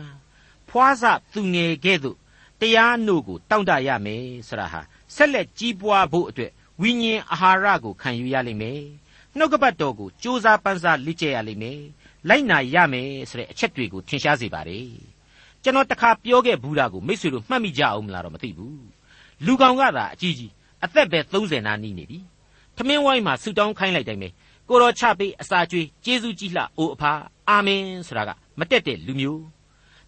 [0.68, 2.16] ဖွားစသူငယ်ကဲ့သို့
[2.60, 4.80] တရားနို့ကိုတောင့်တရမယ်ဆိုတာဟာ
[5.14, 8.82] ဆက်လက်ကြီးပွားဖို့အတွက်ဝိညာဉ်အာဟာရကိုခံယူရလိမ့်မယ်
[9.36, 11.80] နှုတ်ကပတ်တော်ကိုစ조사ပန်းစားလေ့ကျက်ရလိမ့်မယ်
[12.28, 14.90] လိုက်နာရမယ်ဆိုတဲ့အချက်တွေကိုထင်ရှားစေပါတယ်
[15.62, 18.95] ကျွန်တော်တခါပြောခဲ့ဘူးတာကိုမိတ်ဆွေတို့မှတ်မိကြအောင်မလားတော့မသိဘူး
[19.44, 20.52] လူကောင်ကသာအကြီးကြီး
[20.84, 22.18] အသက်ပဲ30နားနီးနေပြီ
[22.76, 24.28] ထမင်းဝိုင်းမှာဆူတောင်းခိုင်းလိုက်တိုင်းပဲ
[24.68, 27.12] ကိုတော်ချပေးအစာကျွေးကျေးဇူးကြီးလှအိုအဖာ
[27.48, 29.42] အာမင်ဆိုတာကမတက်တဲ့လူမျိုး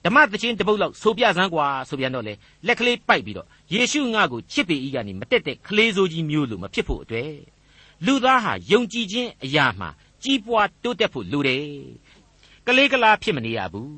[0.05, 2.35] ဓမ္မသချင်းတပုတ်လောက်ဆိုပြစမ်းကွာဆိုပြန်တော့လေ
[2.67, 7.35] လက်ကလေးပိုက်ပြီးတော့ယေရှုငါကိုချစ်ပေဤကနေမတက်တဲ့ကလေးစိုးကြီးမျိုးလိုမဖြစ်ဖို့အတွက်
[8.07, 9.89] လူသားဟာယုံကြည်ခြင်းအရာမှာ
[10.23, 11.67] ကြီးပွားတိုးတက်ဖို့လိုတယ်
[12.67, 13.93] ကလေးကလာဖြစ်မနေရဘူး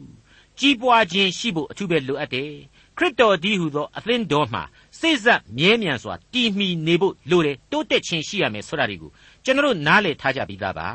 [0.59, 2.53] ကြီးပွားခြင်းရှိဖို့အထူးပဲလိုအပ်တယ်
[2.97, 4.63] ခရစ်တော်ဒီဟုသောအသင်းတော်မှာ
[5.01, 9.11] စိတ်ဆက်မြဲမြံစွာတည်မီနေဖို့လိုတယ်တိုးတက်ခြင်းရှိရမယ်ဆိုတာတွေကို
[9.45, 10.89] ကျွန်တော်နားလည်ထားကြပြီးသားပါ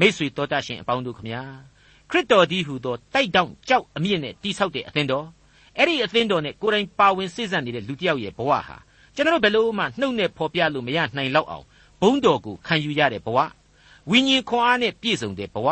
[0.00, 1.42] မိษွေတော်တတ်ရှင်အပေါင်းတို့ခမညာ
[2.10, 5.26] ခရစ်တော်ဒီဟုသောတိုက်တောင့်ကြောက်အမြင့်နဲ့တိဆောက်တဲ့အသင်းတော်
[5.78, 8.76] အဲ့ဒီအသင်းတော်နဲ့ကိုယ်တိုင်ပါဝင်စိတ်ဆက်နေတဲ့လူတစ်ယောက်ရဲ့ဘဝဟာ
[9.14, 11.64] ကျွန်တော်ဘယ်လို့မှနှုတ်နဲ့ဖော်ပြလို့မရနိုင်လောက်အောင်
[12.00, 13.38] ဘုန်းတော်ကိုခံယူရတဲ့ဘဝ
[14.10, 15.68] ဝိညာဉ်ခွန်အားနဲ့ပြည့်စုံတဲ့ဘဝ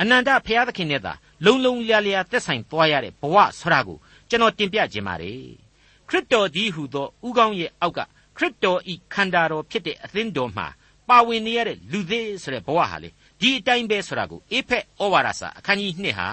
[0.00, 1.12] အနန္တဘုရားသခင်နဲ့သာ
[1.44, 5.63] လုံလုံလျားလျားသက်ဆိုင်သွားရတဲ့ဘဝဆိုတာကိုကျွန်တော်တင်ပြခြင်းပါတယ်
[6.08, 8.00] ခရစ်တော်ဒီဟုသောဥကောင်းရဲ့အောက်က
[8.36, 10.66] ခရစ်တော်ဤခန္ဓာတော်ဖြစ်တဲ့အသင်းတော်မှာ
[11.08, 16.28] ပါဝင်နေရတဲ့လူသေးဆိုတဲ့ဘဝဟာလေဒီအတိုင်းပဲဆိုတာကိုအေဖက်ဩဝါဒစာအခန်းကြီး2ဟာ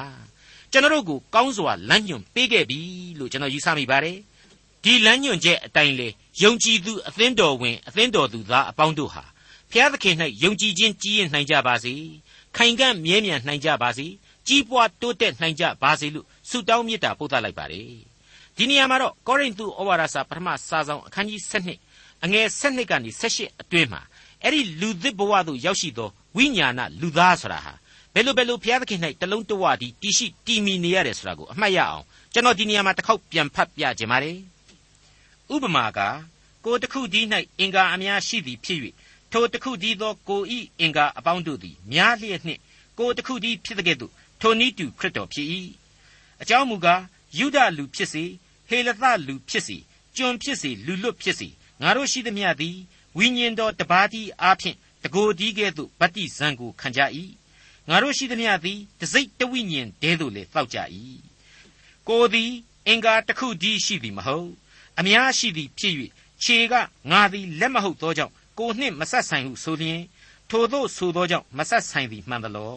[0.71, 2.79] ကျွန်တော်တို့ကိုကောင်းစွာလမ်းညွှန်ပေးခဲ့ပြီ
[3.19, 4.17] လို့ကျွန်တော်ယူဆမိပါတယ်
[4.83, 6.07] ဒီလမ်းညွှန်ချက်အတိုင်းလေ
[6.41, 9.23] ယုံကြည်သူအသင်းတော်ဝင်အသင်းတော်သူသားအပေါင်းတို့ဟာ
[9.71, 11.93] ဖျားသခင်၌ယုံကြည်ခြင်းကြီးရင်နိုင်ကြပါစေ
[12.57, 14.07] ခိုင်ကန့်မြဲမြံနိုင်ကြပါစေ
[14.47, 18.10] ကြီးပွားတိုးတက်နိုင်ကြပါစေလို့ဆုတောင်းမေတ္တာပို့သလိုက်ပါတယ်
[18.57, 21.41] ဒီနေရာမှာတော့ကောရိန္သုဩဝါဒစာပထမစာဆောင်အခန်းကြီး
[21.83, 24.01] 7အငယ်7ကနေ18အတွင်းမှာ
[24.43, 27.73] အဲ့ဒီလူသစ်ဘဝသို့ရောက်ရှိသောဝိညာဏလူသားဆိုတာဟာ
[28.13, 34.37] ဘယ်လိုဘယ်လိုဘုရားသခင်၌တလုံးတဝတည်တည်ရှိတည်မီနေရတယ်ဆိုတာကိုအမှတ်ရအောင်ကျွန်တော်ဒီနေရာမှာတစ်ခေါက်ပြန်ဖတ်ပြခြင်းပါတယ်
[35.53, 35.99] ဥပမာက
[36.65, 37.21] ကိုတစ်ခုဒီ၌
[37.59, 38.79] အင်္ဂါအများရှိသည်ဖြစ်၍
[39.31, 42.61] ထိုတစ်ခုဒီသောကိုဤအင်္ဂါအပေါင်းတို့သည်များလျက်နှင့်
[42.99, 44.11] ကိုတစ်ခုဒီဖြစ်တဲ့ကဲ့သို့
[44.41, 45.47] ထိုနည်းတူခရစ်တော်ဖြစ်၏
[46.41, 47.01] အကြောင်းမူကား
[47.37, 48.23] ယုဒလူဖြစ်စေ
[48.69, 49.77] ဟေလသလူဖြစ်စေ
[50.15, 51.47] ကျွန်ဖြစ်စေလူလွတ်ဖြစ်စေ
[51.81, 52.77] ငါတို့ရှိသမျှသည်
[53.17, 57.01] ဝိညာဉ်တော်တပါးသည်အားဖြင့်တကိုယ်ဒီကဲ့သို့ဗတ္တိဇံကိုခံကြ၏
[57.89, 60.77] ငါတို့ရှိသမျှသည်တစိတ်တဝိညာဉ်တည်းသို့လေတောက်ကြ၏
[62.09, 62.51] ကိုသည်
[62.87, 64.49] အင်္ဂါတစ်ခုဒီရှိသည်မဟုတ်
[64.99, 65.93] အများရှိသည်ဖြစ်၍
[66.43, 66.73] ခြေက
[67.11, 70.01] ငါသည်လက်မဟုတ်သောကြောင့်ကိုနှင့်မဆက်ဆိုင်ဟုဆိုလျင်
[70.49, 72.75] ထိုသို့ဆိုသောကြောင့်မဆက်ဆိုင်သည်မှန်သလော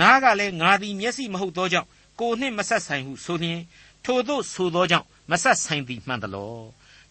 [0.00, 1.88] နားကလည်းငါသည်မျက်စိမဟုတ်သောကြောင့်
[2.20, 3.60] ကိုနှင့်မဆက်ဆိုင်ဟုဆိုလျင်
[4.04, 6.56] ထိုသို့ဆိုသောကြောင့်မဆက်ဆိုင်သည်မှန်သလော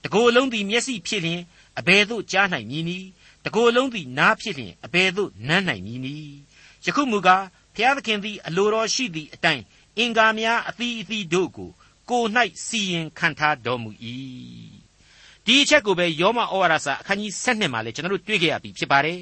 [0.03, 1.41] တကိုယ်လုံးသည်မျက်စိဖြစ်လျင်
[1.79, 3.07] အဘယ်သို့ကြားနိုင်မည်နည်း
[3.45, 6.35] တကိုယ်လုံးသည်နားဖြစ်လျင်အဘယ်သို့နမ်းနိုင်မည်နည်း
[6.85, 9.63] ယခုမူကားဖျားသခင်သည်အလိုတော်ရှိသည့်အတိုင်း
[9.97, 11.69] အင်္ဂါများအသီးအသီးတို့ကို
[12.09, 12.23] ကို၌
[12.67, 13.91] စီရင်ခံထားတော်မူ၏
[15.45, 19.21] ဒီအချက်ကိုပဲယောမဩဝါဒစာအခန်းကြီး7မှာလည်းကျွန်တော်တို့တွေ့ကြရပြီဖြစ်ပါတယ်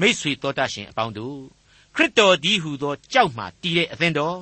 [0.00, 1.38] မိษွေတော်တတ်ရှင်အပေါင်းတို့
[1.94, 4.40] ခရစ်တော်ဒီဟုသောကြောက်မှတည်တဲ့အသင်းတော်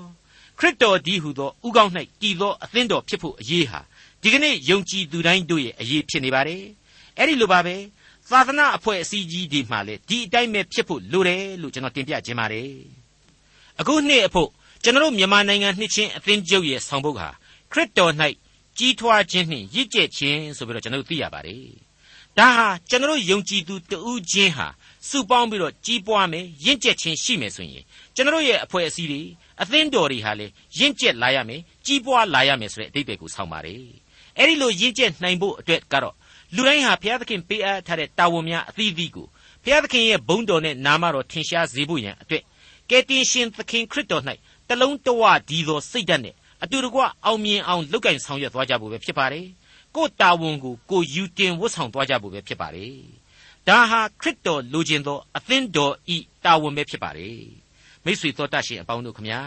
[0.59, 1.93] ခရစ်တော်ဒီဟုသောဥကောင်း၌
[2.23, 3.81] တည်သောအသင်းတော်ဖြစ်ဖို့အရေးဟာ
[4.23, 6.63] ဒီကနေ့ယုံကြည်သူတိုင်းတို့ရဲ့အရေးဖြစ်နေပါတယ်
[7.19, 7.77] အဲ့ဒီလိုပါပဲ
[8.31, 12.71] သာသနာအဖွဲ့အစည်းကြီးဒီမှာလေဒီအတိုင်းပဲဖြစ်ဖို့လိုတယ်လို့ကျွန်တော်တင်ပြခြင်းပါတယ်
[13.81, 14.51] အခုနှစ်အဖို့
[14.83, 17.29] ကျွန်တော်မြန်မာနိုင်ငံနှစ်ချင်းအသင်းချုပ်ရဲ့ဆောင်ပုဒ်ဟာ
[17.73, 18.13] ခရစ်တော်၌
[18.79, 21.65] ကြီးထွားခြင်းနှင့်ရည်ကျက်ခြင်းဆိုပြီးတော့ကျွန်တော်သိရပါတယ်
[22.39, 24.67] ဒါဟာကျွန်တော်ယုံကြည်သူတဦးချင်းဟာ
[25.09, 27.85] စုပေါင်းပြီးတော့ကြီးပွားမယ်ရင့်ကျက်ခြင်းရှိမယ်ဆိုရင်
[28.19, 29.23] ကျွန်တော်ရဲ့အဖွဲ့အစည်းတွေ
[29.63, 30.47] အသင်းတော်တွေဟာလေ
[30.79, 33.83] ရင့်ကျက်လာရမယ်ကြီးပွားလာရမယ်ဆိုတဲ့အဓိပ္ပာယ်ကိုဆောင်ပါတယ်
[34.39, 36.15] အဲ့ဒီလိုရင့်ကျက်နိုင်ဖို့အတွက်ကတော့
[36.55, 39.27] လူတိုင်းဟာဘုရားသခင်ပေးအပ်ထားတဲ့တာဝန်များအသီးသီးကို
[39.65, 42.43] ဘုရားသခင်ရဲ့ဘုန်းတော်နဲ့နာမတော်ထင်ရှားစေဖို့ရန်အတွက်
[42.91, 44.23] ကယ်တင်ရှင်သခင်ခရစ်တော်၌
[44.69, 49.47] တလုံးတဝဒီသောစိတ်ဓာတ်နဲ့အတူတကွအောင်မြင်အောင်လုပ်ကင်ဆောင်ရွက်သွားကြဖို့ပဲဖြစ်ပါတယ်
[49.95, 52.95] ကိုယ်တာဝန်ကိုကိုယူတင်ဝတ်ဆောင်သွားကြဖို့ပဲဖြစ်ပါတယ်
[53.69, 57.68] ဒါဟာခရစ်တော်လိုချင်သောအသင်းတော်ဤတာဝန်ပဲဖြစ်ပါတယ်
[58.09, 59.41] မိတ်ဆွေတော်တတ်ရှင်အပေါင်းတို့ခမညာ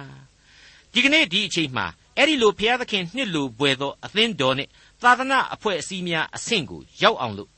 [0.94, 1.86] ဒီကနေ့ဒီအချိန်မှာ
[2.18, 4.68] အဲ့ဒီလိုဘုရားသခင်နှစ်လိုပွေသောအသင်းတော်နဲ့
[5.02, 7.50] သာသနာအဖွဲ့အစည်းများအဆင့်ကိုရောက်အောင်လို့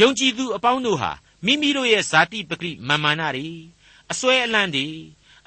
[0.00, 1.12] ယုံကြည်သူအပေါင်းတို့ဟာ
[1.46, 3.48] မိမိတို့ရဲ့ဇာတိပဂိမာမာနတွေ
[4.12, 4.86] အစွဲအလန့်တွေ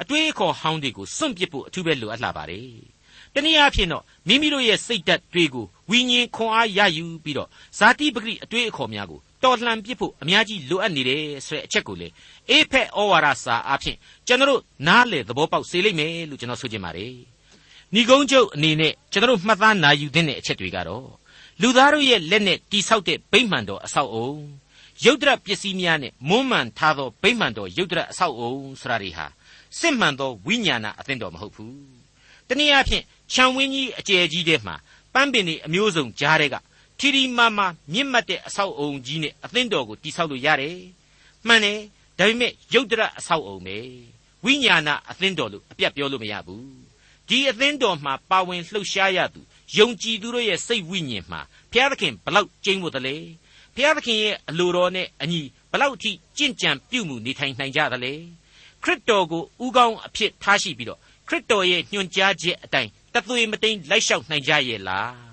[0.01, 2.69] အတွေးအခေါ်ဟောင်းတွေကိုစွန့်ပစ်ဖို့အထူးပဲလိုအပ်လာပါတယ်။
[3.33, 12.07] တနည်းအားဖြင့်တော့မိမိတို့ရဲ့စိတ်ဓာတ်တွေကိုဝိညာဉ်ခွန်အားရယူပြီးတော့ဇာတိပဂိအတွေးအခေါ်များကို တော်လှန်ပစ်ဖို့အများကြီးလိုအပ်နေတယ်ဆိုတဲ့အချက်ကိုလေ
[12.49, 13.97] အေဖက်ဩဝါဒစာအားဖြင့်
[14.27, 17.13] ကျွန်တော်နားလေသဘောပေါက်စေလိမ့်မယ်လို့ကျွန်တော်ဆိုချင်ပါတယ်။
[17.93, 21.07] ဏီကုန်းချုပ်အနေနဲ့ကျွန်တော်မှတ်သားနာယူသင့်တဲ့အချက်တွေကတော့
[21.61, 24.31] လူသားတို့ရဲ့လက်နဲ့တိဆောက်တဲ့ဗိမှန်တော်အဆောက်အုံ
[25.05, 29.25] ရုပ်တရက်ပစ္စည်းများနဲ့မွမ်းမံထားသောဗိမှန်တော်ရုပ်တရက်အဆောက်အုံဆိုတာတွေဟာ
[29.79, 31.77] စစ်မှန်သောဝိညာဏအသင်းတော်မဟုတ်ဘူး
[32.47, 34.75] တနည်းအားဖြင့်ခြံဝင်းကြီးအကျယ်ကြီးထဲမှာ
[35.13, 36.55] ပန်းပင်တွေအမျိုးစုံကြားတဲ့က
[36.99, 40.77] ထီထီမာမာမြင့်မတ်တဲ့အဆောက်အုံကြီးနဲ့အသင်းတော်ကိုတိဆောက်လို့ရတယ်
[41.47, 41.79] မှန်တယ်
[42.17, 43.77] ဒါပေမဲ့ရုပ်တရက်အဆောက်အုံပဲ
[44.45, 46.67] ဝိညာဏအသင်းတော်လို့အပြတ်ပြောလို့မရဘူး
[47.29, 49.41] ဒီအသင်းတော်မှာပါဝင်လှုပ်ရှားရသူ
[49.77, 53.15] ယုံကြည်သူတို့ရဲ့စိတ်ဝိညာဉ်မှာဘုရားသခင်ဘလောက်ကျင့်ဖို့တလဲ
[53.75, 58.13] ဘုရားသခင်ရဲ့အလိုတော်နဲ့အညီဘလောက်အထိကြင့်ကြံပြုမှုနေထိုင်နိုင်ကြသလဲ
[58.83, 65.28] ခရစ်တော်ကိုဥကောင်းအဖြစ်ထားရှိပြီးတော့ခရစ်တော်ရဲ့ညွှန်ကြားချက်အတိုင်းတသွေမတိန်လိုက်လျှောက်နိုင်ကြရဲ့လား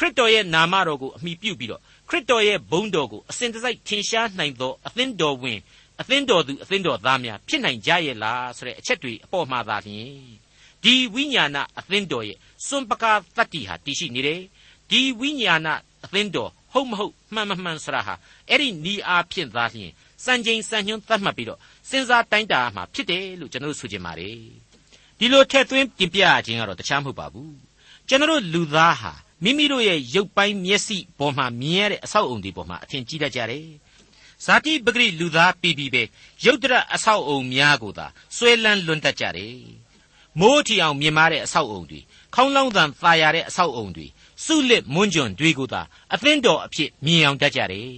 [0.00, 5.58] ခရစ်တော်ရဲ့နာမတော်ကိုအမိပြုပြီးတော့ခရစ်တော်ရဲ့ဘုန်းတော်ကိုအစဉ်တစိုက်ထင်ရှားနိုင်သောအသင်းတော်ဝင်
[6.00, 10.12] အသင်းတော်သူအသင်းတော်သားများဖြစ်နိုင်ကြရဲ့လားဆိုတဲ့အချက်တွေအပေါ်မှာသာလျှင်
[10.84, 14.40] ဒီဝိညာဏအသင်းတော်ရဲ့စွန့်ပကားတတ္တိဟာတည်ရှိနေတယ်
[14.90, 15.68] ဒီဝိညာဏ
[16.04, 18.14] အသင်းတော်ဟုတ်မဟုတ်မှန်မမှန်ဆိုတာဟာ
[18.48, 19.90] အဲ့ဒီနီးအားဖြင့်သာလျှင်
[20.24, 21.58] စံချိန်စံညွှန်းသတ်မှတ်ပြီးတော့
[21.88, 24.38] စဉ်းစားတိုင်းတာမှာဖြစ်တယ်လို့ကျွန်တော်တို့ဆိုချင်ပါတယ်
[25.18, 27.54] ဒီလိုထည့်သွင်းတင်ပြခြင်းကတော့တခြားမဟုတ်ပါဘူး
[28.08, 29.12] ကျွန်တော်တို့လူသားဟာ
[29.44, 33.66] မိမိတို့ရဲ့ရုပ်ပိုင်းမျက်စိပေါ်မှာမြင်ရတဲ့အဆောက်အုံတွေပေါ်မှာအထင်ကြီးတတ်ကြတယ်
[34.44, 36.02] ဇာတိပဂရိလူသားပြီးပြီးပဲ
[36.44, 39.58] ရုပ်တရက်အဆောက်အုံများကိုသာဆွဲလန်းလွန်တတ်ကြတယ်
[40.40, 42.00] မိုးထီအောင်မြင်မာတဲ့အဆောက်အုံတွေ
[42.34, 44.06] ခေါင်းလောင်းသံသာယာတဲ့အဆောက်အုံတွေ
[44.44, 45.82] စုလစ်မွန်းကြွန်တွေကိုသာ
[46.14, 47.88] အသင်းတော်အဖြစ်မြင်အောင်တတ်ကြတယ်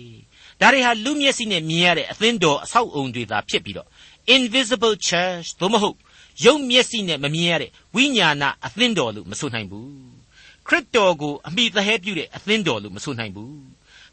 [0.61, 3.89] ဒါတွေဟာလူမျက်စိနဲ့မြင်ရတဲ့အသင်းတော်အဆောက်အုံတွေသာဖြစ်ပြီးတော့
[4.35, 5.97] invisible church သို့မဟုတ်
[6.45, 10.22] ရုပ်မျက်စိနဲ့မမြင်ရတဲ့ဝိညာဏအသင်းတော်လို့မဆိုနိုင်ဘူး
[10.69, 13.55] ခရစ်တော်ကိုအမိသဟဲပြုတဲ့အသင်းတော်လို့မဆိုနိုင်ဘူး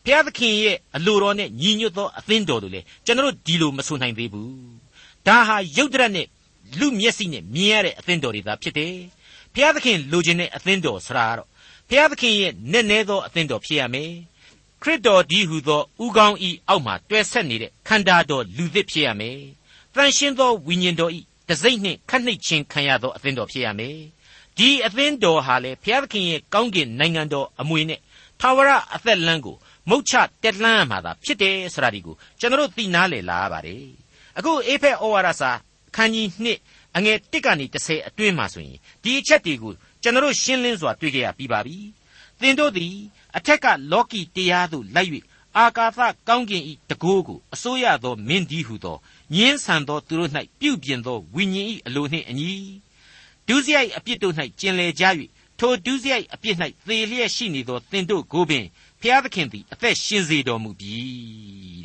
[0.04, 4.54] ဘုရားသခင်ရဲ့အလိုတော်နဲ့ညီညွတ်သောအသင်းတော်လို့လေကျွန်တော်တို့ဒီလိုမဆိုနိုင်သေးဘူး
[5.28, 6.28] ဒါဟာယုတ်တရက်နဲ့
[6.80, 8.96] လူမျက်စိနဲ့မြင်ရတဲ့အသင်းတော်တွေသာဖြစ်တယ်
[9.54, 11.48] ဘုရားသခင်လိုချင်တဲ့အသင်းတော်ဆရာကတော့
[11.90, 14.12] ဘုရားသခင်ရဲ့နက်နဲသောအသင်းတော်ဖြစ်ရမယ်
[14.82, 19.40] ခရစ်တော်ဒီဟုသောဥကောင်းဤအောက်မှာတွဲဆက်နေတဲ့ခန္ဓာတော်လူသစ်ဖြစ်ရမယ်
[19.96, 23.98] တန်ရှင်းသောဝိညာဉ်တော်ဤတစိမ့်နှင့်ခတ်နှိပ်ခြင်းခံရသောအသင်းတော်ဖြစ်ရမယ်
[24.60, 28.00] ဒီအသင်းတော်ဟာလေဘုရားသခင်ရဲ့ကောင်းကင်နိုင်ငံတော်အမွေနဲ့
[28.40, 29.58] ထာဝရအသက်လမ်းကို
[29.90, 33.86] မုတ်ချတက်လှမ်းမှာသာဖြစ်တယ်ဆိုတာဒီကိုကျွန်တော်သိနာလေလာပါတယ်
[34.38, 35.52] အခုအေဖက်ဩဝါဒစာ
[35.96, 41.78] ခန်းကြီး2အငယ်1ကနေ30အတွင်းမှာဆိုရင်ဒီအချက်တွေကိုကျွန်တော်ရှင်းလင်းစွာတွေ့ကြရပြီးပါပြီ
[42.42, 42.96] သင်တို့သည်
[43.38, 45.12] အထက်ကလောကီတရားသို့လိုက်၍
[45.58, 48.98] အာကာသကောင်းကင်ဤတကိုးကိုအစိုးရသောမင်းဒီဟုသော
[49.36, 52.52] ညင်းဆန်သောသူတို့၌ပြုပြင်သောဝိညာဉ်ဤအလိုနှင့်အညီ
[53.50, 55.06] ဒုစရိုက်အပြစ်တို့၌ကျင်လည်ကြ၍
[55.60, 56.56] ထိုဒုစရိုက်အပြစ်၌
[56.88, 58.66] သေလျက်ရှိနေသောသင်တို့ကိုပင်
[59.02, 60.96] ဖျားသခင်သည်အသက်ရှင်စေတော်မူပြီ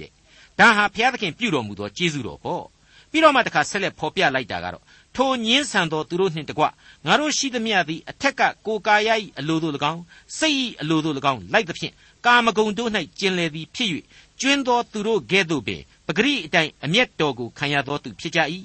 [0.00, 0.10] တဲ့
[0.58, 2.64] ဒါဟာဖျားသခင်ပြုတော်မူသောကျေးဇူးတော်ပေါ့
[3.10, 4.84] ပြီးတော့မှတခါဆက်လက်ဖော်ပြလိုက်တာကတော့
[5.16, 6.64] ထိုညင်းဆန်သောသူတို့နှင့်တကွ
[7.06, 10.02] ငါတို့ရှိသမျှသည်အထက်ကကိုကာယ၏အလိုတို့၎င်း
[10.38, 11.92] စိတ်၏အလိုတို့၎င်းလိုက်သဖြင့်
[12.26, 13.88] ကာမဂုဏ်တို့၌ကျင်လည်သည်ဖြစ်၍
[14.40, 18.40] ကျွင်းသောသူတို့ကဲ့သို့ပင်ပဂရိအတိုင်းအမျက်တော်ကိုခံရသောသူဖြစ်ကြ၏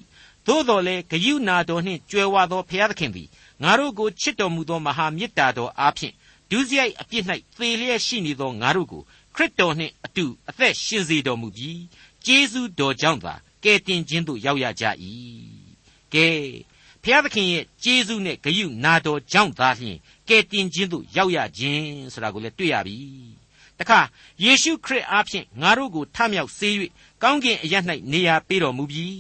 [0.50, 3.28] သို့တော်လည်းဂယုနာတော်နှင့်ကြွယ်ဝသောဘုရားသခင်သည်
[3.64, 6.14] ငါတို့ကိုချစ်တော်မူသောမဟာမေတ္တာတော်အားဖြင့်
[6.52, 7.24] ဒုစရိုက်အပြစ်၌
[7.58, 9.02] သေလျက်ရှိနေသောငါတို့ကို
[9.36, 11.82] ခရစ်တော်နှင့်အတူအသက်ရှင်စေတော်မူပြီး
[12.26, 13.34] ကျေးဇူးတော်ကြောင့်သာ
[13.64, 14.86] ကယ်တင်ခြင်းသို့ရောက်ရကြ၏
[16.14, 16.28] ကဲ
[17.04, 19.98] ဖျားသခင်ရဲ့ကျေးဇူးနဲ့ဂရုနာတော်ကြောင့်သာလျှင်
[20.30, 22.98] ကယ်တင်ခြင်းသို့ရောက်ရခြင်းဆိုတာကိုလည်းတွေ့ရပြီ
[23.80, 24.00] တခါ
[24.44, 26.70] ယေရှုခရစ်အားဖြင့်ငါတို့ကိုထမြောက်စေ၍
[27.24, 27.76] ကောင်းကင်အရ၌
[28.12, 29.16] နေရာပေးတော်မူပြီး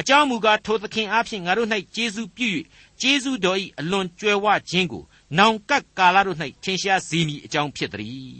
[0.00, 2.48] အကြောင်းမူကားထိုသခင်အားဖြင့်ငါတို့၌ကျေးဇူးပြု၍
[3.00, 5.04] ကျေးဇူးတော်၏အလွန်ကြွယ်ဝခြင်းကို
[5.38, 8.36] နောင်ကပ်ကာလတို့၌ထင်ရှားစေမည်အကြောင်းဖြစ်သည်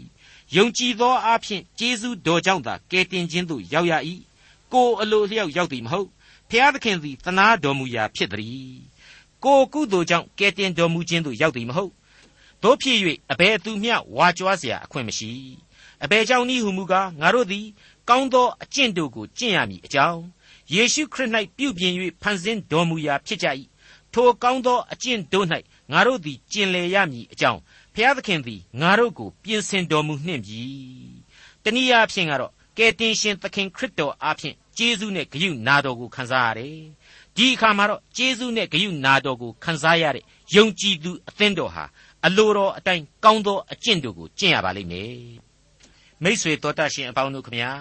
[0.55, 3.93] ယုံကြည်သောအားဖြင့်ကျေးဇူးတော်ကြောင့်သာကယ်တင်ခြင်းသို့ရောက်ရ၏
[4.73, 6.09] ကိုအလိုလျောက်ရောက်သည်မဟုတ်
[6.49, 8.75] ဖျားသခင်သည်တနာတော်မူရာဖြစ်သည်
[9.43, 11.91] ကိုကုသိုလ်ကြောင့်ကယ်တင်တော်မူခြင်းသို့ရောက်သည်မဟုတ်
[12.63, 12.97] တို့ဖြစ်၍
[13.31, 15.31] အဘယ်သူမျှဝါကြွားเสียအခွင့်မရှိ
[16.03, 17.65] အဘယ်ကြောင့်နည်းဟုမူကားငါတို့သည်
[18.09, 20.21] ကောင်းသောအကျင့်တို့ကိုကျင့်ရမည်အကြောင်း
[20.74, 23.46] ယေရှုခရစ်၌ပြုပြင်၍ဖန်ဆင်းတော်မူရာဖြစ်ကြ၏
[24.12, 25.46] ထိုကောင်းသောအကျင့်တို့၌
[25.92, 27.60] ငါတို့သည်ကျင်လည်ရမည်အကြောင်း
[27.94, 30.62] ဖျားသခင်သည်ငါတို့ကိုပြင်ဆင်တော်မူနှင့်ပြီ
[31.64, 36.78] တနည်းအားဖြင့်ကတော့ကယ်တင်ရှင်သခင်ခရစ်တော်အားဖြင့်ကျေးဇူးနဲ့ဂရုနာတော်ကိုခံစားရတယ်
[37.36, 40.24] ဒီအခါမှာတော့ကျေးဇူးနဲ့ဂရုနာတော်ကိုခံစားရတဲ့
[40.54, 41.84] ယုံကြည်သူအသင်းတော်ဟာ
[42.26, 45.16] အလိုတော်အတိုင်းကောင်းသောအကျင့်တို့ကိုကျင့်ရပါလိမ့်မယ်
[46.22, 47.72] မိษွေတော်တတ်ရှင်အပေါင်းတို့ခမညာ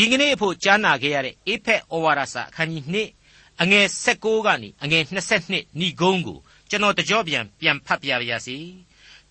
[0.00, 2.84] ဒီကနေ့အဖို့ကြားနာခဲ့ရတဲ့အေဖက်ဩဝါဒစာအခန်းကြီး
[3.24, 6.38] 2အငယ်16ကနေအငယ်22ဏိဂုံးကို
[6.70, 8.56] ကျွန်တော်တကြောပြန်ပြန်ဖတ်ပြပါရစေ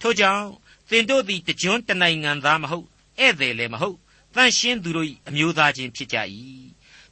[0.01, 0.45] ထို့ကြောင့်
[0.89, 2.85] သင်တို့သည်တကြွတနိုင်ငံသားမဟုတ်
[3.19, 3.97] ဧည့်သည်လည်းမဟုတ်
[4.35, 6.17] တန်ရှင်းသူတို့၏အမျိုးသားချင်းဖြစ်ကြ၏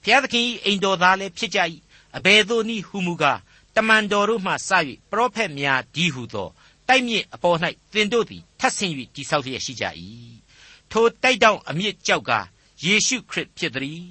[0.03, 1.59] ဖျားသခင်၏အိမ်တော်သားလည်းဖြစ်ကြ၏
[2.17, 3.39] အဘယ်သို့နည်းဟုမူကား
[3.75, 4.55] တမန်တော်တို့မှစ၍
[5.11, 6.49] ပရောဖက်များဒီဟုသော
[6.87, 7.57] တိုက်မြစ်အပေါ်၌
[7.93, 9.85] သင်တို့သည်ထပ်ဆင့်၍တိဆောက်လျက်ရှိကြ၏
[10.91, 12.33] ထိုတိုက်တောင်အမြင့်ကြောက်က
[12.85, 14.03] ယေရှုခရစ်ဖြစ်သည်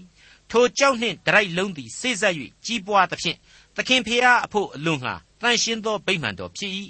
[0.51, 2.35] ထိုကြောက်နှင့်ဒရိုက်လုံးသည်စိတ်ဆက်၍
[2.65, 3.39] ကြီးပွားသဖြင့်
[3.77, 6.73] သခင်ဖျားအဖို့အလွန်ငှာတန်ရှင်းသောဗိမာန်တော်ဖြစ်၏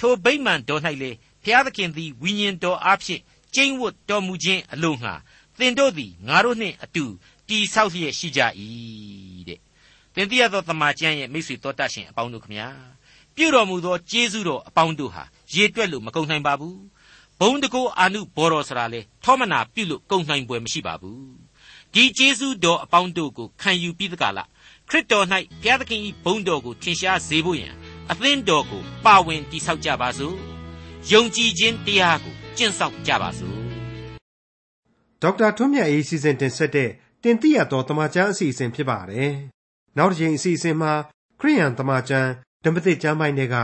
[0.00, 1.10] ထိုဗိမာန်တော်၌လေ
[1.44, 3.22] ဖျားသခင်သည်ဝိညာဉ်တော်အားဖြင့်
[3.54, 5.14] ကျင့်ဝတ်တော်မူခြင်းအလိုငှာ
[5.58, 7.04] သင်တို့သည်ငါတို့နှင့်အတူ
[7.48, 8.40] တည်ဆောက်လျက်ရှိကြ၏
[9.48, 9.60] တဲ့
[10.14, 12.68] သင်သိရသောတမန်ကျမ်းရဲ့မိတ်ဆွေတော်တတ်ရှင်အပေါင်းတို့ခမညာ
[13.36, 16.78] ပြုတော်မူသောကျေးဇူးတော်အပေါင်းတို့ဟာရေတွက်လို့မကုန်နိုင်ပါဘူး
[17.40, 21.36] ဘုံတကောအာနုဘော်တော်ဆိုတာလေထောမနာပြုလို့ကုန်နိုင်ပွဲမရှိပါဘူး
[21.94, 24.48] ဒီကျေးဇူးတော်အပေါင်းတို့ကိုခံယူပြီးသကလား
[24.88, 25.26] ခရစ်တော်၌
[25.62, 27.68] ဘုရားသခင်၏ဘုန်းတော်ကိုထင်ရှားစေဖို့ယံ
[28.10, 30.36] အသင်းတော်ကိုပါဝင်တည်ဆောက်ကြပါစို့
[31.12, 33.56] ယုံကြည်ခြင်းတရားကိုကျင့်ဆောက်ကြပါစို့
[35.22, 36.90] ဒေါက်တာထွန်းမြတ်အေးစီစဉ်တင်ဆက်တဲ့
[37.22, 39.32] တင်ပြတော်တမချန်းအစီအစဉ်ဖြစ်ပါတယ်
[39.96, 40.92] နောက်တစ်ချိန်အစီအစဉ်မှာ
[41.40, 42.30] ခရိယန်တမချန်း
[42.64, 43.56] ဓမ္မသစ်ကျမ်းပိုင်းတွေက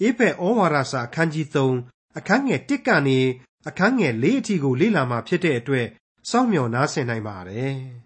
[0.00, 3.18] အေဖက်ဩဝါဒစာအခန်းကြီး3 အခန်းငယ်1ကနေ
[3.68, 5.86] အခန်းငယ်4အထိကိုလေ့လာမှာဖြစ်တဲ့အတွက်
[6.30, 7.76] စောင့်မျှော်နားဆင်နိုင်ပါတယ်။